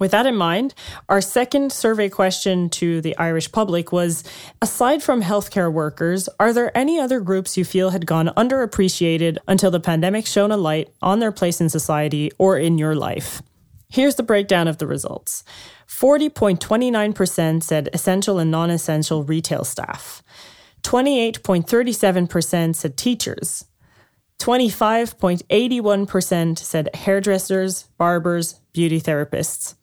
With 0.04 0.12
that 0.12 0.26
in 0.26 0.36
mind, 0.36 0.74
our 1.08 1.22
second 1.22 1.72
survey 1.72 2.10
question 2.10 2.70
to 2.72 3.00
the 3.00 3.18
Irish 3.18 3.54
public 3.54 3.94
was 3.94 4.26
Aside 4.62 5.02
from 5.02 5.24
healthcare 5.24 5.72
workers, 5.72 6.28
are 6.42 6.52
there 6.52 6.78
any 6.78 7.00
other 7.00 7.22
groups 7.22 7.56
you 7.56 7.64
feel 7.64 7.92
had 7.92 8.06
gone 8.06 8.28
underappreciated 8.36 9.38
until 9.48 9.72
the 9.72 9.80
pandemic 9.80 10.26
shone 10.26 10.52
a 10.52 10.58
light 10.58 10.90
on 11.02 11.20
their 11.20 11.32
place 11.32 11.62
in 11.62 11.70
society 11.70 12.34
or 12.38 12.58
in 12.58 12.78
your 12.78 12.96
life? 12.96 13.42
Here's 13.88 14.16
the 14.16 14.24
breakdown 14.24 14.68
of 14.68 14.78
the 14.78 14.88
results 14.88 15.46
40.29% 15.88 17.64
said 17.64 17.88
essential 17.94 18.40
and 18.40 18.52
non 18.52 18.70
essential 18.70 19.24
retail 19.24 19.64
staff, 19.64 20.22
28.37% 20.82 22.76
said 22.76 22.98
teachers, 22.98 23.64
25.81% 24.38 26.60
said 26.60 26.90
hairdressers, 26.94 27.84
barbers, 27.98 28.60
beauty 28.74 29.00
therapists. 29.00 29.76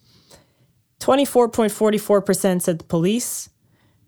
24.44% 1.01 2.63
said 2.63 2.79
the 2.79 2.85
police. 2.85 3.49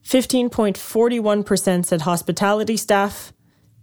15.41% 0.04 1.84
said 1.84 2.02
hospitality 2.02 2.76
staff. 2.76 3.32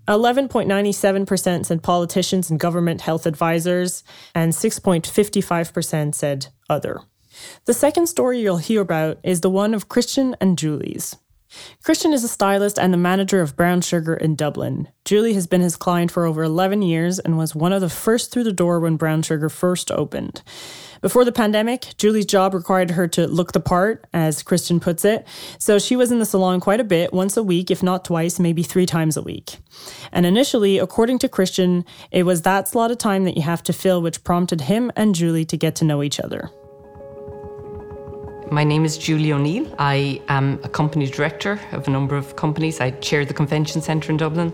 11.97% 0.07 1.65
said 1.65 1.83
politicians 1.83 2.49
and 2.49 2.59
government 2.59 3.01
health 3.01 3.25
advisors. 3.25 4.03
And 4.33 4.53
6.55% 4.53 6.15
said 6.15 6.47
other. 6.69 7.01
The 7.65 7.73
second 7.73 8.07
story 8.07 8.39
you'll 8.39 8.57
hear 8.57 8.81
about 8.81 9.19
is 9.23 9.41
the 9.41 9.49
one 9.49 9.73
of 9.73 9.89
Christian 9.89 10.35
and 10.41 10.57
Julie's. 10.57 11.15
Christian 11.83 12.13
is 12.13 12.23
a 12.23 12.27
stylist 12.27 12.77
and 12.77 12.93
the 12.93 12.97
manager 12.97 13.41
of 13.41 13.55
Brown 13.55 13.81
Sugar 13.81 14.13
in 14.13 14.35
Dublin. 14.35 14.87
Julie 15.03 15.33
has 15.33 15.47
been 15.47 15.61
his 15.61 15.75
client 15.75 16.11
for 16.11 16.25
over 16.25 16.43
11 16.43 16.83
years 16.83 17.17
and 17.17 17.37
was 17.37 17.55
one 17.55 17.73
of 17.73 17.81
the 17.81 17.89
first 17.89 18.31
through 18.31 18.43
the 18.43 18.53
door 18.53 18.79
when 18.79 18.97
Brown 18.97 19.23
Sugar 19.23 19.49
first 19.49 19.91
opened. 19.91 20.43
Before 21.01 21.24
the 21.24 21.32
pandemic, 21.32 21.94
Julie's 21.98 22.25
job 22.25 22.53
required 22.53 22.91
her 22.91 23.08
to 23.10 23.25
look 23.25 23.53
the 23.53 23.62
part, 23.62 24.06
as 24.13 24.44
Christian 24.44 24.82
puts 24.82 25.06
it, 25.06 25.25
so 25.58 25.79
she 25.79 25.96
was 25.96 26.12
in 26.12 26.20
the 26.20 26.25
salon 26.25 26.60
quite 26.60 26.82
a 26.82 26.84
bit, 26.84 27.13
once 27.13 27.38
a 27.38 27.44
week, 27.44 27.72
if 27.72 27.82
not 27.82 28.03
twice, 28.03 28.38
maybe 28.38 28.63
three 28.63 28.86
times 28.86 29.15
a 29.15 29.22
week. 29.22 29.58
And 30.12 30.25
initially, 30.25 30.77
according 30.77 31.20
to 31.20 31.29
Christian, 31.29 31.86
it 32.12 32.24
was 32.24 32.41
that 32.41 32.68
slot 32.68 32.91
of 32.91 32.98
time 32.98 33.24
that 33.24 33.38
you 33.38 33.44
have 33.44 33.63
to 33.63 33.74
fill 33.74 34.01
which 34.01 34.25
prompted 34.25 34.62
him 34.62 34.91
and 34.98 35.15
Julie 35.15 35.46
to 35.46 35.56
get 35.56 35.75
to 35.75 35.86
know 35.86 36.03
each 36.03 36.20
other. 36.20 36.50
My 38.51 38.63
name 38.63 38.84
is 38.84 38.98
Julie 38.98 39.32
O'Neill. 39.32 39.74
I 39.77 40.22
am 40.27 40.60
a 40.63 40.70
company 40.70 41.06
director 41.06 41.62
of 41.72 41.88
a 41.88 41.91
number 41.91 42.18
of 42.18 42.36
companies. 42.36 42.82
I 42.82 42.91
chair 42.91 43.24
the 43.24 43.34
convention 43.34 43.82
centre 43.82 44.12
in 44.12 44.18
Dublin. 44.18 44.51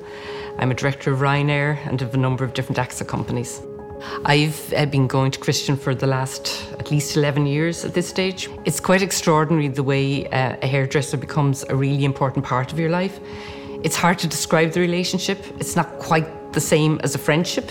I'm 0.59 0.69
a 0.69 0.75
director 0.75 1.11
of 1.11 1.19
Ryanair 1.19 1.77
and 1.87 2.01
of 2.01 2.13
a 2.13 2.17
number 2.17 2.43
of 2.43 2.53
different 2.53 2.77
AXA 2.77 3.07
companies. 3.07 3.61
I've 4.25 4.73
uh, 4.73 4.85
been 4.85 5.07
going 5.07 5.31
to 5.31 5.39
Christian 5.39 5.77
for 5.77 5.95
the 5.95 6.07
last 6.07 6.73
at 6.79 6.91
least 6.91 7.15
11 7.15 7.45
years 7.45 7.85
at 7.85 7.93
this 7.93 8.07
stage. 8.07 8.49
It's 8.65 8.79
quite 8.79 9.01
extraordinary 9.01 9.67
the 9.67 9.83
way 9.83 10.27
uh, 10.29 10.57
a 10.61 10.67
hairdresser 10.67 11.17
becomes 11.17 11.63
a 11.69 11.75
really 11.75 12.05
important 12.05 12.45
part 12.45 12.71
of 12.71 12.79
your 12.79 12.89
life. 12.89 13.19
It's 13.83 13.95
hard 13.95 14.19
to 14.19 14.27
describe 14.27 14.71
the 14.71 14.79
relationship. 14.79 15.45
It's 15.59 15.75
not 15.75 15.99
quite 15.99 16.53
the 16.53 16.61
same 16.61 16.99
as 17.03 17.15
a 17.15 17.19
friendship, 17.19 17.69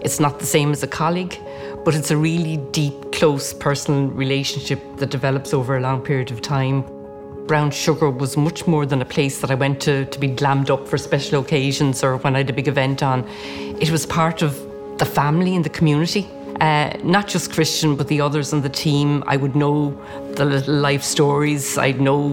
it's 0.00 0.20
not 0.20 0.38
the 0.38 0.46
same 0.46 0.72
as 0.72 0.82
a 0.82 0.86
colleague, 0.86 1.38
but 1.84 1.94
it's 1.94 2.10
a 2.10 2.16
really 2.16 2.58
deep, 2.72 3.12
close 3.12 3.52
personal 3.52 4.08
relationship 4.08 4.80
that 4.96 5.10
develops 5.10 5.54
over 5.54 5.76
a 5.76 5.80
long 5.80 6.02
period 6.02 6.30
of 6.30 6.42
time. 6.42 6.84
Brown 7.46 7.70
Sugar 7.70 8.10
was 8.10 8.36
much 8.36 8.66
more 8.66 8.84
than 8.84 9.00
a 9.00 9.04
place 9.04 9.40
that 9.40 9.50
I 9.52 9.54
went 9.54 9.80
to 9.82 10.04
to 10.04 10.18
be 10.18 10.28
glammed 10.28 10.68
up 10.68 10.88
for 10.88 10.98
special 10.98 11.40
occasions 11.40 12.02
or 12.02 12.16
when 12.18 12.34
I 12.34 12.38
had 12.38 12.50
a 12.50 12.52
big 12.52 12.66
event 12.66 13.02
on. 13.02 13.24
It 13.80 13.90
was 13.90 14.04
part 14.04 14.42
of 14.42 14.60
the 14.98 15.04
family 15.04 15.54
and 15.54 15.64
the 15.64 15.70
community. 15.70 16.28
Uh, 16.60 16.96
not 17.02 17.28
just 17.28 17.52
Christian, 17.52 17.96
but 17.96 18.08
the 18.08 18.20
others 18.22 18.54
on 18.54 18.62
the 18.62 18.70
team. 18.70 19.22
I 19.26 19.36
would 19.36 19.54
know 19.54 19.90
the 20.36 20.44
little 20.46 20.74
life 20.74 21.02
stories. 21.02 21.76
I'd 21.76 22.00
know 22.00 22.28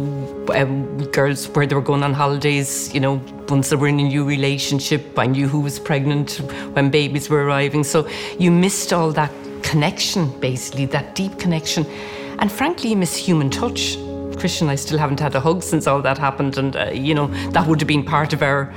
um, 0.55 1.03
girls 1.12 1.50
where 1.50 1.65
they 1.65 1.75
were 1.75 1.82
going 1.82 2.03
on 2.03 2.13
holidays. 2.13 2.93
You 2.93 3.01
know, 3.01 3.22
once 3.50 3.70
they 3.70 3.75
were 3.75 3.89
in 3.89 4.00
a 4.00 4.03
new 4.03 4.24
relationship, 4.24 5.20
I 5.20 5.25
knew 5.25 5.50
who 5.50 5.60
was 5.60 5.77
pregnant 5.77 6.38
when 6.74 6.89
babies 6.89 7.29
were 7.29 7.43
arriving. 7.43 7.84
So 7.84 8.08
you 8.39 8.50
missed 8.50 8.93
all 8.93 9.12
that 9.12 9.32
connection, 9.62 10.39
basically, 10.39 10.86
that 10.88 11.15
deep 11.15 11.38
connection. 11.38 11.86
And 12.39 12.50
frankly, 12.50 12.91
you 12.91 12.96
miss 12.96 13.17
human 13.17 13.50
touch. 13.50 13.98
Christian, 14.38 14.70
I 14.70 14.75
still 14.75 14.98
haven't 14.98 15.20
had 15.20 15.36
a 15.36 15.41
hug 15.41 15.63
since 15.63 15.86
all 15.86 16.01
that 16.01 16.17
happened. 16.17 16.58
And, 16.58 16.77
uh, 16.77 16.91
you 16.91 17.13
know, 17.13 17.27
that 17.51 17.67
would 17.67 17.82
have 17.82 17.88
been 17.89 18.05
part 18.05 18.32
of 18.32 18.41
our 18.41 18.74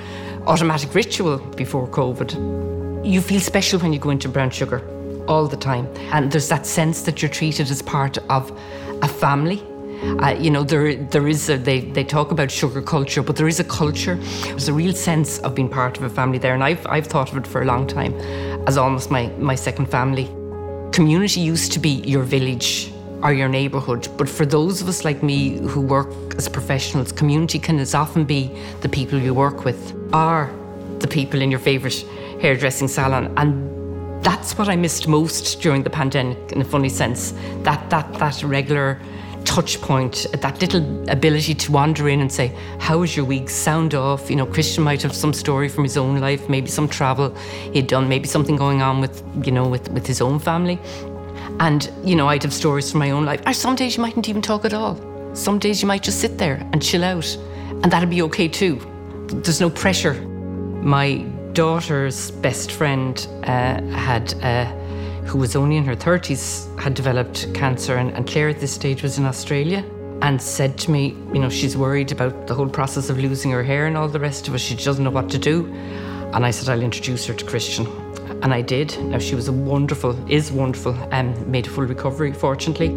automatic 0.46 0.92
ritual 0.92 1.38
before 1.38 1.86
COVID 1.86 2.75
you 3.06 3.20
feel 3.20 3.40
special 3.40 3.78
when 3.78 3.92
you 3.92 3.98
go 3.98 4.10
into 4.10 4.28
brown 4.28 4.50
sugar 4.50 4.82
all 5.28 5.46
the 5.46 5.56
time. 5.56 5.86
And 6.12 6.30
there's 6.30 6.48
that 6.48 6.66
sense 6.66 7.02
that 7.02 7.22
you're 7.22 7.30
treated 7.30 7.70
as 7.70 7.82
part 7.82 8.18
of 8.28 8.50
a 9.02 9.08
family. 9.08 9.62
Uh, 10.22 10.36
you 10.38 10.50
know, 10.50 10.62
there 10.62 10.94
there 10.96 11.26
is 11.26 11.48
a, 11.48 11.56
they 11.56 11.80
they 11.80 12.04
talk 12.04 12.30
about 12.30 12.50
sugar 12.50 12.82
culture, 12.82 13.22
but 13.22 13.36
there 13.36 13.48
is 13.48 13.60
a 13.60 13.64
culture. 13.64 14.16
There's 14.42 14.68
a 14.68 14.72
real 14.72 14.92
sense 14.92 15.38
of 15.38 15.54
being 15.54 15.68
part 15.68 15.96
of 15.96 16.02
a 16.02 16.10
family 16.10 16.38
there, 16.38 16.52
and 16.52 16.62
I've 16.62 16.86
I've 16.86 17.06
thought 17.06 17.32
of 17.32 17.38
it 17.38 17.46
for 17.46 17.62
a 17.62 17.64
long 17.64 17.86
time 17.86 18.14
as 18.66 18.76
almost 18.76 19.10
my 19.10 19.28
my 19.38 19.54
second 19.54 19.86
family. 19.86 20.26
Community 20.92 21.40
used 21.40 21.72
to 21.72 21.78
be 21.78 22.02
your 22.04 22.24
village 22.24 22.92
or 23.22 23.32
your 23.32 23.48
neighbourhood, 23.48 24.08
but 24.18 24.28
for 24.28 24.44
those 24.44 24.82
of 24.82 24.88
us 24.88 25.04
like 25.04 25.22
me 25.22 25.58
who 25.68 25.80
work 25.80 26.08
as 26.36 26.48
professionals, 26.48 27.10
community 27.12 27.58
can 27.58 27.78
as 27.78 27.94
often 27.94 28.24
be 28.24 28.50
the 28.82 28.88
people 28.88 29.18
you 29.18 29.32
work 29.32 29.64
with, 29.64 29.94
are 30.12 30.50
the 30.98 31.08
people 31.08 31.40
in 31.40 31.50
your 31.50 31.60
favourite 31.60 32.04
hairdressing 32.40 32.88
salon. 32.88 33.32
And 33.36 34.24
that's 34.24 34.58
what 34.58 34.68
I 34.68 34.76
missed 34.76 35.08
most 35.08 35.60
during 35.60 35.82
the 35.82 35.90
pandemic, 35.90 36.52
in 36.52 36.60
a 36.60 36.64
funny 36.64 36.88
sense. 36.88 37.32
That 37.62 37.90
that 37.90 38.12
that 38.14 38.42
regular 38.42 39.00
touch 39.46 39.80
point, 39.80 40.26
that 40.32 40.60
little 40.60 41.08
ability 41.08 41.54
to 41.54 41.72
wander 41.72 42.08
in 42.08 42.20
and 42.20 42.30
say, 42.30 42.48
How 42.78 42.98
was 42.98 43.16
your 43.16 43.24
week? 43.24 43.48
Sound 43.48 43.94
off. 43.94 44.28
You 44.28 44.36
know, 44.36 44.46
Christian 44.46 44.84
might 44.84 45.02
have 45.02 45.14
some 45.14 45.32
story 45.32 45.68
from 45.68 45.84
his 45.84 45.96
own 45.96 46.20
life, 46.20 46.48
maybe 46.48 46.68
some 46.68 46.88
travel 46.88 47.34
he'd 47.72 47.86
done, 47.86 48.08
maybe 48.08 48.26
something 48.26 48.56
going 48.56 48.82
on 48.82 49.00
with, 49.00 49.22
you 49.44 49.52
know, 49.52 49.66
with, 49.68 49.88
with 49.90 50.06
his 50.06 50.20
own 50.20 50.38
family. 50.38 50.78
And, 51.60 51.90
you 52.04 52.16
know, 52.16 52.28
I'd 52.28 52.42
have 52.42 52.52
stories 52.52 52.90
from 52.90 52.98
my 52.98 53.12
own 53.12 53.24
life. 53.24 53.40
Or 53.46 53.54
some 53.54 53.76
days 53.76 53.96
you 53.96 54.02
mightn't 54.02 54.28
even 54.28 54.42
talk 54.42 54.64
at 54.64 54.74
all. 54.74 55.00
Some 55.34 55.58
days 55.58 55.80
you 55.80 55.88
might 55.88 56.02
just 56.02 56.20
sit 56.20 56.38
there 56.38 56.56
and 56.72 56.82
chill 56.82 57.04
out. 57.04 57.38
And 57.82 57.90
that'd 57.90 58.10
be 58.10 58.22
okay 58.22 58.48
too. 58.48 58.80
There's 59.28 59.60
no 59.60 59.70
pressure. 59.70 60.14
My 60.82 61.24
daughter's 61.56 62.30
best 62.32 62.70
friend 62.70 63.26
uh, 63.44 63.80
had, 63.90 64.34
uh, 64.44 64.66
who 65.24 65.38
was 65.38 65.56
only 65.56 65.78
in 65.78 65.84
her 65.86 65.96
30s, 65.96 66.78
had 66.78 66.92
developed 66.92 67.52
cancer, 67.54 67.96
and, 67.96 68.10
and 68.10 68.26
Claire 68.26 68.50
at 68.50 68.60
this 68.60 68.74
stage 68.74 69.02
was 69.02 69.16
in 69.16 69.24
Australia 69.24 69.82
and 70.20 70.40
said 70.40 70.76
to 70.76 70.90
me, 70.90 71.16
you 71.32 71.38
know, 71.38 71.48
she's 71.48 71.74
worried 71.74 72.12
about 72.12 72.46
the 72.46 72.54
whole 72.54 72.68
process 72.68 73.08
of 73.08 73.18
losing 73.18 73.50
her 73.50 73.62
hair 73.62 73.86
and 73.86 73.96
all 73.96 74.06
the 74.06 74.20
rest 74.20 74.46
of 74.48 74.54
it. 74.54 74.58
She 74.58 74.76
doesn't 74.76 75.02
know 75.02 75.10
what 75.10 75.30
to 75.30 75.38
do. 75.38 75.66
And 76.34 76.44
I 76.44 76.50
said, 76.50 76.68
I'll 76.68 76.82
introduce 76.82 77.24
her 77.24 77.32
to 77.32 77.44
Christian. 77.46 77.86
And 78.42 78.52
I 78.52 78.60
did. 78.60 78.98
Now, 79.04 79.18
she 79.18 79.34
was 79.34 79.48
a 79.48 79.52
wonderful, 79.52 80.14
is 80.30 80.52
wonderful, 80.52 80.94
and 81.10 81.34
um, 81.34 81.50
made 81.50 81.66
a 81.66 81.70
full 81.70 81.84
recovery, 81.84 82.34
fortunately. 82.34 82.88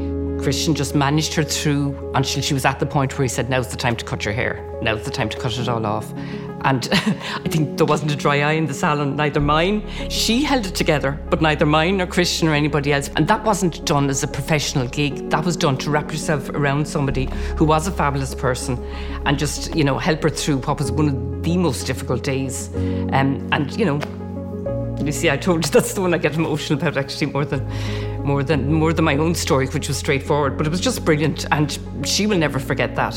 Christian 0.43 0.75
just 0.75 0.95
managed 0.95 1.33
her 1.35 1.43
through 1.43 2.11
until 2.13 2.41
she 2.41 2.53
was 2.53 2.65
at 2.65 2.79
the 2.79 2.85
point 2.85 3.17
where 3.17 3.23
he 3.23 3.29
said, 3.29 3.49
Now's 3.49 3.69
the 3.69 3.77
time 3.77 3.95
to 3.95 4.03
cut 4.03 4.25
your 4.25 4.33
hair. 4.33 4.65
Now's 4.81 5.05
the 5.05 5.11
time 5.11 5.29
to 5.29 5.37
cut 5.37 5.57
it 5.57 5.69
all 5.69 5.85
off. 5.85 6.13
And 6.61 6.87
I 6.91 7.47
think 7.49 7.77
there 7.77 7.85
wasn't 7.85 8.11
a 8.11 8.15
dry 8.15 8.41
eye 8.41 8.53
in 8.53 8.65
the 8.65 8.73
salon, 8.73 9.15
neither 9.15 9.39
mine. 9.39 9.87
She 10.09 10.43
held 10.43 10.65
it 10.65 10.75
together, 10.75 11.19
but 11.29 11.41
neither 11.41 11.65
mine 11.65 11.97
nor 11.97 12.07
Christian 12.07 12.47
or 12.47 12.53
anybody 12.53 12.93
else. 12.93 13.09
And 13.15 13.27
that 13.27 13.43
wasn't 13.43 13.85
done 13.85 14.09
as 14.09 14.23
a 14.23 14.27
professional 14.27 14.87
gig. 14.87 15.29
That 15.29 15.45
was 15.45 15.55
done 15.55 15.77
to 15.77 15.89
wrap 15.89 16.11
yourself 16.11 16.49
around 16.49 16.87
somebody 16.87 17.29
who 17.57 17.65
was 17.65 17.87
a 17.87 17.91
fabulous 17.91 18.35
person 18.35 18.77
and 19.25 19.37
just, 19.37 19.75
you 19.75 19.83
know, 19.83 19.97
help 19.97 20.23
her 20.23 20.29
through 20.29 20.57
what 20.59 20.79
was 20.79 20.91
one 20.91 21.07
of 21.07 21.43
the 21.43 21.57
most 21.57 21.87
difficult 21.87 22.23
days. 22.23 22.69
Um, 22.75 23.47
and, 23.51 23.75
you 23.77 23.85
know, 23.85 23.99
you 25.03 25.11
see, 25.11 25.29
I 25.29 25.37
told 25.37 25.65
you 25.65 25.71
that's 25.71 25.93
the 25.93 26.01
one 26.01 26.13
I 26.13 26.17
get 26.17 26.35
emotional 26.35 26.79
about 26.79 26.97
actually 26.97 27.27
more 27.27 27.45
than 27.45 27.65
more 28.29 28.43
than 28.43 28.71
more 28.71 28.93
than 28.93 29.05
my 29.05 29.17
own 29.17 29.33
story, 29.35 29.67
which 29.67 29.87
was 29.87 29.97
straightforward. 29.97 30.57
But 30.57 30.67
it 30.67 30.69
was 30.69 30.83
just 30.89 31.03
brilliant, 31.03 31.45
and 31.51 31.67
she 32.03 32.27
will 32.27 32.37
never 32.37 32.59
forget 32.59 32.95
that. 32.95 33.15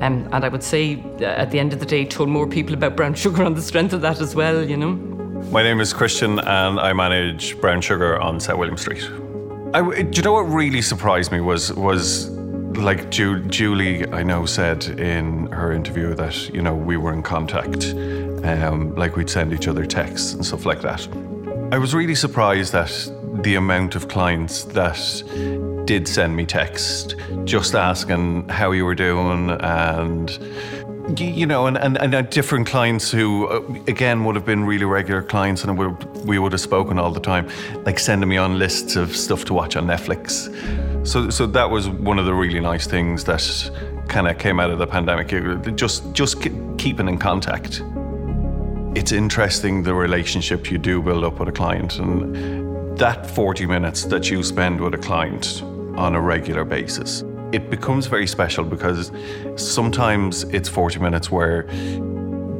Um, 0.00 0.28
and 0.32 0.44
I 0.44 0.48
would 0.48 0.62
say, 0.62 1.02
uh, 1.20 1.42
at 1.42 1.50
the 1.50 1.58
end 1.58 1.72
of 1.72 1.80
the 1.80 1.86
day, 1.86 2.04
told 2.04 2.28
more 2.28 2.46
people 2.46 2.74
about 2.74 2.94
brown 2.94 3.14
sugar 3.24 3.42
on 3.42 3.54
the 3.54 3.62
strength 3.62 3.92
of 3.92 4.02
that 4.02 4.20
as 4.20 4.34
well. 4.34 4.62
You 4.62 4.76
know. 4.76 4.92
My 5.50 5.62
name 5.62 5.80
is 5.80 5.92
Christian, 5.92 6.38
and 6.38 6.80
I 6.80 6.92
manage 6.92 7.60
Brown 7.60 7.80
Sugar 7.80 8.18
on 8.18 8.40
South 8.40 8.58
William 8.58 8.78
Street. 8.78 9.04
I, 9.74 10.02
do 10.02 10.16
you 10.16 10.22
know 10.22 10.32
what 10.32 10.42
really 10.42 10.82
surprised 10.82 11.32
me 11.32 11.40
was 11.40 11.72
was 11.72 12.30
like 12.88 13.10
Ju- 13.10 13.44
Julie, 13.58 14.08
I 14.12 14.22
know, 14.22 14.46
said 14.46 14.84
in 14.98 15.46
her 15.52 15.72
interview 15.72 16.14
that 16.14 16.36
you 16.54 16.62
know 16.62 16.74
we 16.74 16.96
were 16.96 17.12
in 17.12 17.22
contact, 17.22 17.94
um, 18.44 18.94
like 18.94 19.16
we'd 19.16 19.30
send 19.30 19.52
each 19.52 19.68
other 19.68 19.86
texts 19.86 20.34
and 20.34 20.44
stuff 20.44 20.64
like 20.66 20.82
that. 20.82 21.08
I 21.74 21.78
was 21.78 21.92
really 21.92 22.14
surprised 22.14 22.72
that 22.72 23.10
the 23.42 23.56
amount 23.56 23.96
of 23.96 24.06
clients 24.06 24.62
that 24.62 24.96
did 25.86 26.06
send 26.06 26.36
me 26.36 26.46
text 26.46 27.16
just 27.42 27.74
asking 27.74 28.48
how 28.48 28.70
you 28.70 28.84
were 28.84 28.94
doing 28.94 29.50
and 29.50 30.30
you 31.18 31.46
know, 31.46 31.66
and, 31.66 31.76
and, 31.76 31.98
and 31.98 32.30
different 32.30 32.68
clients 32.68 33.10
who, 33.10 33.48
uh, 33.48 33.60
again, 33.88 34.24
would 34.24 34.36
have 34.36 34.46
been 34.46 34.64
really 34.64 34.84
regular 34.84 35.20
clients 35.20 35.64
and 35.64 35.76
we, 35.76 35.88
we 36.24 36.38
would 36.38 36.52
have 36.52 36.60
spoken 36.60 36.96
all 36.96 37.10
the 37.10 37.18
time, 37.18 37.50
like 37.84 37.98
sending 37.98 38.28
me 38.28 38.36
on 38.36 38.56
lists 38.56 38.94
of 38.94 39.16
stuff 39.16 39.44
to 39.46 39.52
watch 39.52 39.74
on 39.74 39.84
Netflix. 39.84 40.48
So, 41.04 41.28
so 41.28 41.44
that 41.48 41.68
was 41.68 41.88
one 41.88 42.20
of 42.20 42.24
the 42.24 42.34
really 42.34 42.60
nice 42.60 42.86
things 42.86 43.24
that 43.24 43.70
kind 44.06 44.28
of 44.28 44.38
came 44.38 44.60
out 44.60 44.70
of 44.70 44.78
the 44.78 44.86
pandemic. 44.86 45.74
Just, 45.74 46.12
just 46.12 46.40
keeping 46.78 47.08
in 47.08 47.18
contact. 47.18 47.82
It's 48.94 49.10
interesting 49.10 49.82
the 49.82 49.92
relationship 49.92 50.70
you 50.70 50.78
do 50.78 51.02
build 51.02 51.24
up 51.24 51.40
with 51.40 51.48
a 51.48 51.52
client, 51.52 51.98
and 51.98 52.96
that 52.96 53.28
40 53.28 53.66
minutes 53.66 54.04
that 54.04 54.30
you 54.30 54.40
spend 54.44 54.80
with 54.80 54.94
a 54.94 54.98
client 54.98 55.62
on 55.96 56.14
a 56.14 56.20
regular 56.20 56.64
basis. 56.64 57.24
It 57.50 57.70
becomes 57.70 58.06
very 58.06 58.28
special 58.28 58.64
because 58.64 59.10
sometimes 59.56 60.44
it's 60.44 60.68
40 60.68 61.00
minutes 61.00 61.28
where 61.28 61.64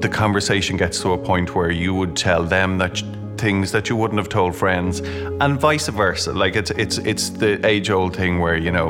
the 0.00 0.08
conversation 0.12 0.76
gets 0.76 1.00
to 1.02 1.12
a 1.12 1.18
point 1.18 1.54
where 1.54 1.70
you 1.70 1.94
would 1.94 2.16
tell 2.16 2.42
them 2.42 2.78
that 2.78 3.00
things 3.38 3.70
that 3.70 3.88
you 3.88 3.94
wouldn't 3.94 4.18
have 4.18 4.28
told 4.28 4.56
friends 4.56 5.00
and 5.40 5.60
vice 5.60 5.86
versa. 5.86 6.32
Like 6.32 6.56
it's 6.56 6.72
it's 6.72 6.98
it's 6.98 7.30
the 7.30 7.64
age 7.64 7.90
old 7.90 8.16
thing 8.16 8.40
where 8.40 8.56
you 8.56 8.72
know 8.72 8.88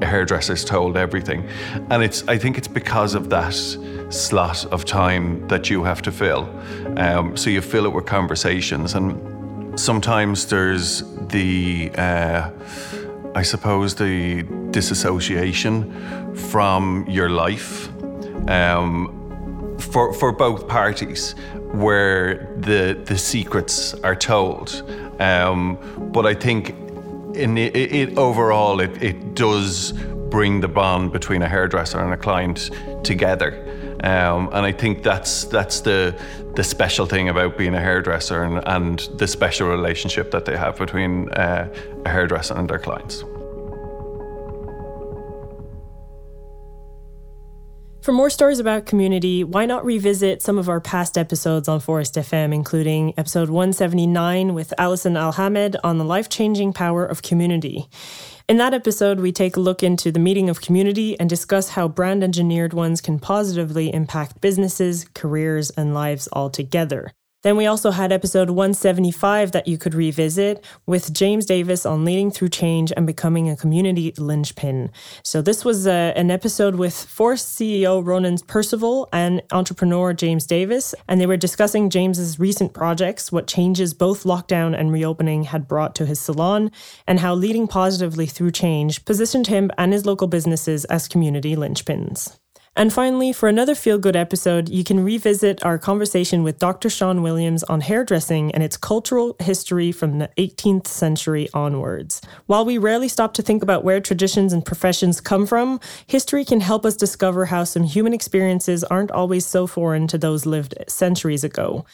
a 0.00 0.06
hairdressers 0.06 0.64
told 0.64 0.96
everything. 0.96 1.46
And 1.90 2.02
it's 2.02 2.26
i 2.28 2.38
think 2.38 2.56
it's 2.56 2.68
because 2.68 3.14
of 3.14 3.28
that 3.28 3.54
slot 4.10 4.64
of 4.66 4.84
time 4.84 5.46
that 5.48 5.68
you 5.68 5.84
have 5.84 6.02
to 6.02 6.10
fill 6.10 6.48
um, 6.96 7.36
so 7.36 7.50
you 7.50 7.60
fill 7.60 7.86
it 7.86 7.92
with 7.92 8.06
conversations 8.06 8.94
and 8.94 9.78
sometimes 9.78 10.46
there's 10.46 11.02
the 11.28 11.90
uh, 11.96 12.50
I 13.38 13.42
suppose, 13.42 13.94
the 13.94 14.42
disassociation 14.70 16.34
from 16.34 17.06
your 17.08 17.28
life 17.28 17.88
um, 18.48 19.76
for, 19.78 20.12
for 20.12 20.32
both 20.32 20.66
parties, 20.66 21.36
where 21.72 22.52
the, 22.56 23.00
the 23.04 23.16
secrets 23.16 23.94
are 24.02 24.16
told. 24.16 24.82
Um, 25.20 25.78
but 26.12 26.26
I 26.26 26.34
think 26.34 26.70
in 27.36 27.56
it, 27.58 27.76
it 27.76 28.18
overall, 28.18 28.80
it, 28.80 29.00
it 29.00 29.34
does 29.34 29.92
bring 30.30 30.60
the 30.60 30.68
bond 30.68 31.12
between 31.12 31.42
a 31.42 31.48
hairdresser 31.48 32.00
and 32.00 32.12
a 32.12 32.16
client 32.16 32.70
together. 33.04 33.64
Um, 34.04 34.48
and 34.52 34.64
I 34.64 34.72
think 34.72 35.02
that's 35.02 35.44
that's 35.44 35.80
the 35.80 36.18
the 36.54 36.62
special 36.62 37.06
thing 37.06 37.28
about 37.28 37.58
being 37.58 37.74
a 37.74 37.80
hairdresser 37.80 38.42
and, 38.42 38.62
and 38.66 39.00
the 39.18 39.26
special 39.26 39.68
relationship 39.68 40.30
that 40.30 40.44
they 40.44 40.56
have 40.56 40.76
between 40.78 41.28
uh, 41.30 41.72
a 42.04 42.08
hairdresser 42.08 42.54
and 42.54 42.68
their 42.68 42.78
clients. 42.78 43.24
For 48.08 48.12
more 48.12 48.30
stories 48.30 48.58
about 48.58 48.86
community, 48.86 49.44
why 49.44 49.66
not 49.66 49.84
revisit 49.84 50.40
some 50.40 50.56
of 50.56 50.68
our 50.68 50.80
past 50.80 51.18
episodes 51.18 51.68
on 51.68 51.78
Phorest 51.78 52.18
FM, 52.18 52.54
including 52.54 53.12
episode 53.18 53.50
179 53.50 54.54
with 54.54 54.72
Alison 54.78 55.14
Alhamed 55.14 55.76
on 55.84 55.98
the 55.98 56.04
life 56.04 56.30
changing 56.30 56.72
power 56.72 57.04
of 57.04 57.20
community. 57.20 57.86
In 58.48 58.56
that 58.56 58.72
episode, 58.72 59.20
we 59.20 59.30
take 59.30 59.58
a 59.58 59.60
look 59.60 59.82
into 59.82 60.10
the 60.10 60.18
meeting 60.18 60.48
of 60.48 60.62
community 60.62 61.20
and 61.20 61.28
discuss 61.28 61.68
how 61.68 61.86
brand 61.86 62.24
engineered 62.24 62.72
ones 62.72 63.02
can 63.02 63.18
positively 63.18 63.92
impact 63.92 64.40
businesses, 64.40 65.06
careers, 65.12 65.68
and 65.68 65.92
lives 65.92 66.30
altogether. 66.32 67.12
Then 67.44 67.56
we 67.56 67.66
also 67.66 67.92
had 67.92 68.10
episode 68.10 68.50
175 68.50 69.52
that 69.52 69.68
you 69.68 69.78
could 69.78 69.94
revisit 69.94 70.64
with 70.86 71.12
James 71.12 71.46
Davis 71.46 71.86
on 71.86 72.04
leading 72.04 72.32
through 72.32 72.48
change 72.48 72.92
and 72.96 73.06
becoming 73.06 73.48
a 73.48 73.54
community 73.54 74.12
linchpin. 74.18 74.90
So 75.22 75.40
this 75.40 75.64
was 75.64 75.86
uh, 75.86 76.12
an 76.16 76.32
episode 76.32 76.74
with 76.74 76.94
Phorest 76.94 77.54
CEO 77.54 78.04
Ronan 78.04 78.38
Perceval 78.38 79.06
and 79.12 79.40
entrepreneur 79.52 80.12
James 80.12 80.46
Davis, 80.46 80.96
and 81.06 81.20
they 81.20 81.26
were 81.26 81.36
discussing 81.36 81.90
James's 81.90 82.40
recent 82.40 82.74
projects, 82.74 83.30
what 83.30 83.46
changes 83.46 83.94
both 83.94 84.24
lockdown 84.24 84.76
and 84.76 84.90
reopening 84.90 85.44
had 85.44 85.68
brought 85.68 85.94
to 85.94 86.06
his 86.06 86.20
salon, 86.20 86.72
and 87.06 87.20
how 87.20 87.34
leading 87.34 87.68
positively 87.68 88.26
through 88.26 88.50
change 88.50 89.04
positioned 89.04 89.46
him 89.46 89.70
and 89.78 89.92
his 89.92 90.04
local 90.04 90.26
businesses 90.26 90.84
as 90.86 91.06
community 91.06 91.54
linchpins. 91.54 92.36
And 92.78 92.92
finally, 92.92 93.32
for 93.32 93.48
another 93.48 93.74
feel 93.74 93.98
good 93.98 94.14
episode, 94.14 94.68
you 94.68 94.84
can 94.84 95.02
revisit 95.02 95.64
our 95.64 95.78
conversation 95.78 96.44
with 96.44 96.60
Dr. 96.60 96.88
Sean 96.88 97.22
Williams 97.22 97.64
on 97.64 97.80
hairdressing 97.80 98.52
and 98.52 98.62
its 98.62 98.76
cultural 98.76 99.34
history 99.40 99.90
from 99.90 100.20
the 100.20 100.30
18th 100.38 100.86
century 100.86 101.48
onwards. 101.52 102.22
While 102.46 102.64
we 102.64 102.78
rarely 102.78 103.08
stop 103.08 103.34
to 103.34 103.42
think 103.42 103.64
about 103.64 103.82
where 103.82 104.00
traditions 104.00 104.52
and 104.52 104.64
professions 104.64 105.20
come 105.20 105.44
from, 105.44 105.80
history 106.06 106.44
can 106.44 106.60
help 106.60 106.86
us 106.86 106.94
discover 106.94 107.46
how 107.46 107.64
some 107.64 107.82
human 107.82 108.14
experiences 108.14 108.84
aren't 108.84 109.10
always 109.10 109.44
so 109.44 109.66
foreign 109.66 110.06
to 110.06 110.16
those 110.16 110.46
lived 110.46 110.76
centuries 110.86 111.42
ago. 111.42 111.84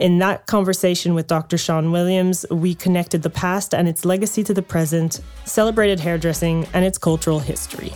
In 0.00 0.18
that 0.20 0.46
conversation 0.46 1.12
with 1.12 1.26
Dr. 1.26 1.58
Sean 1.58 1.92
Williams, 1.92 2.46
we 2.50 2.74
connected 2.74 3.22
the 3.22 3.28
past 3.28 3.74
and 3.74 3.86
its 3.86 4.06
legacy 4.06 4.42
to 4.44 4.54
the 4.54 4.62
present, 4.62 5.20
celebrated 5.44 6.00
hairdressing 6.00 6.66
and 6.72 6.86
its 6.86 6.96
cultural 6.96 7.40
history. 7.40 7.92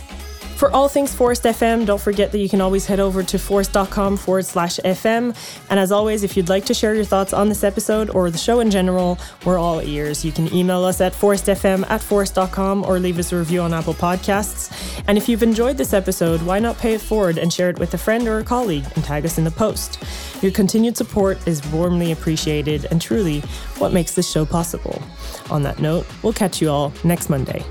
For 0.57 0.71
all 0.71 0.89
things 0.89 1.13
Phorest 1.13 1.43
FM, 1.43 1.85
don't 1.85 2.01
forget 2.01 2.31
that 2.31 2.39
you 2.39 2.49
can 2.49 2.61
always 2.61 2.87
head 2.87 2.99
over 2.99 3.21
to 3.21 3.37
phorest.com 3.37 4.17
forward 4.17 4.43
slash 4.43 4.79
FM. 4.79 5.37
And 5.69 5.79
as 5.79 5.91
always, 5.91 6.23
if 6.23 6.35
you'd 6.35 6.49
like 6.49 6.65
to 6.65 6.73
share 6.73 6.95
your 6.95 7.05
thoughts 7.05 7.31
on 7.31 7.47
this 7.47 7.63
episode 7.63 8.09
or 8.09 8.31
the 8.31 8.39
show 8.39 8.59
in 8.59 8.71
general, 8.71 9.19
we're 9.45 9.59
all 9.59 9.83
ears. 9.83 10.25
You 10.25 10.31
can 10.31 10.51
email 10.51 10.83
us 10.83 10.99
at 10.99 11.13
phorestfm 11.13 11.87
at 11.91 12.01
phorest.com 12.01 12.85
or 12.85 12.99
leave 12.99 13.19
us 13.19 13.31
a 13.31 13.37
review 13.37 13.61
on 13.61 13.71
Apple 13.71 13.93
Podcasts. 13.93 14.73
And 15.07 15.15
if 15.15 15.29
you've 15.29 15.43
enjoyed 15.43 15.77
this 15.77 15.93
episode, 15.93 16.41
why 16.41 16.57
not 16.57 16.79
pay 16.79 16.95
it 16.95 17.01
forward 17.01 17.37
and 17.37 17.53
share 17.53 17.69
it 17.69 17.77
with 17.77 17.93
a 17.93 17.99
friend 17.99 18.27
or 18.27 18.39
a 18.39 18.43
colleague 18.43 18.85
and 18.95 19.03
tag 19.03 19.25
us 19.25 19.37
in 19.37 19.43
the 19.43 19.51
post? 19.51 20.03
Your 20.41 20.51
continued 20.51 20.97
support 20.97 21.37
is 21.47 21.63
warmly 21.67 22.11
appreciated 22.11 22.85
and 22.89 22.99
truly 22.99 23.41
what 23.77 23.93
makes 23.93 24.15
this 24.15 24.27
show 24.27 24.43
possible. 24.43 25.03
On 25.51 25.61
that 25.61 25.77
note, 25.77 26.07
we'll 26.23 26.33
catch 26.33 26.63
you 26.63 26.71
all 26.71 26.91
next 27.03 27.29
Monday. 27.29 27.63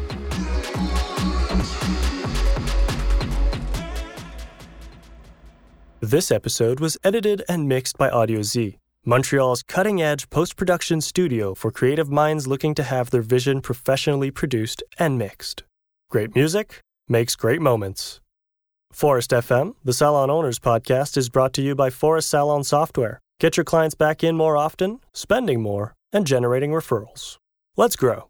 This 6.06 6.30
episode 6.30 6.78
was 6.78 6.96
edited 7.02 7.42
and 7.48 7.68
mixed 7.68 7.98
by 7.98 8.08
Audio 8.08 8.40
Z, 8.42 8.78
Montreal's 9.04 9.64
cutting 9.64 10.00
edge 10.00 10.30
post 10.30 10.54
production 10.54 11.00
studio 11.00 11.52
for 11.52 11.72
creative 11.72 12.08
minds 12.08 12.46
looking 12.46 12.76
to 12.76 12.84
have 12.84 13.10
their 13.10 13.22
vision 13.22 13.60
professionally 13.60 14.30
produced 14.30 14.84
and 15.00 15.18
mixed. 15.18 15.64
Great 16.08 16.36
music 16.36 16.80
makes 17.08 17.34
great 17.34 17.60
moments. 17.60 18.20
Phorest 18.94 19.32
FM, 19.32 19.74
the 19.82 19.92
Salon 19.92 20.30
Owners 20.30 20.60
podcast, 20.60 21.16
is 21.16 21.28
brought 21.28 21.52
to 21.54 21.60
you 21.60 21.74
by 21.74 21.90
Phorest 21.90 22.28
Salon 22.28 22.62
Software. 22.62 23.18
Get 23.40 23.56
your 23.56 23.64
clients 23.64 23.96
back 23.96 24.22
in 24.22 24.36
more 24.36 24.56
often, 24.56 25.00
spending 25.12 25.60
more, 25.60 25.96
and 26.12 26.24
generating 26.24 26.70
referrals. 26.70 27.38
Let's 27.76 27.96
grow. 27.96 28.28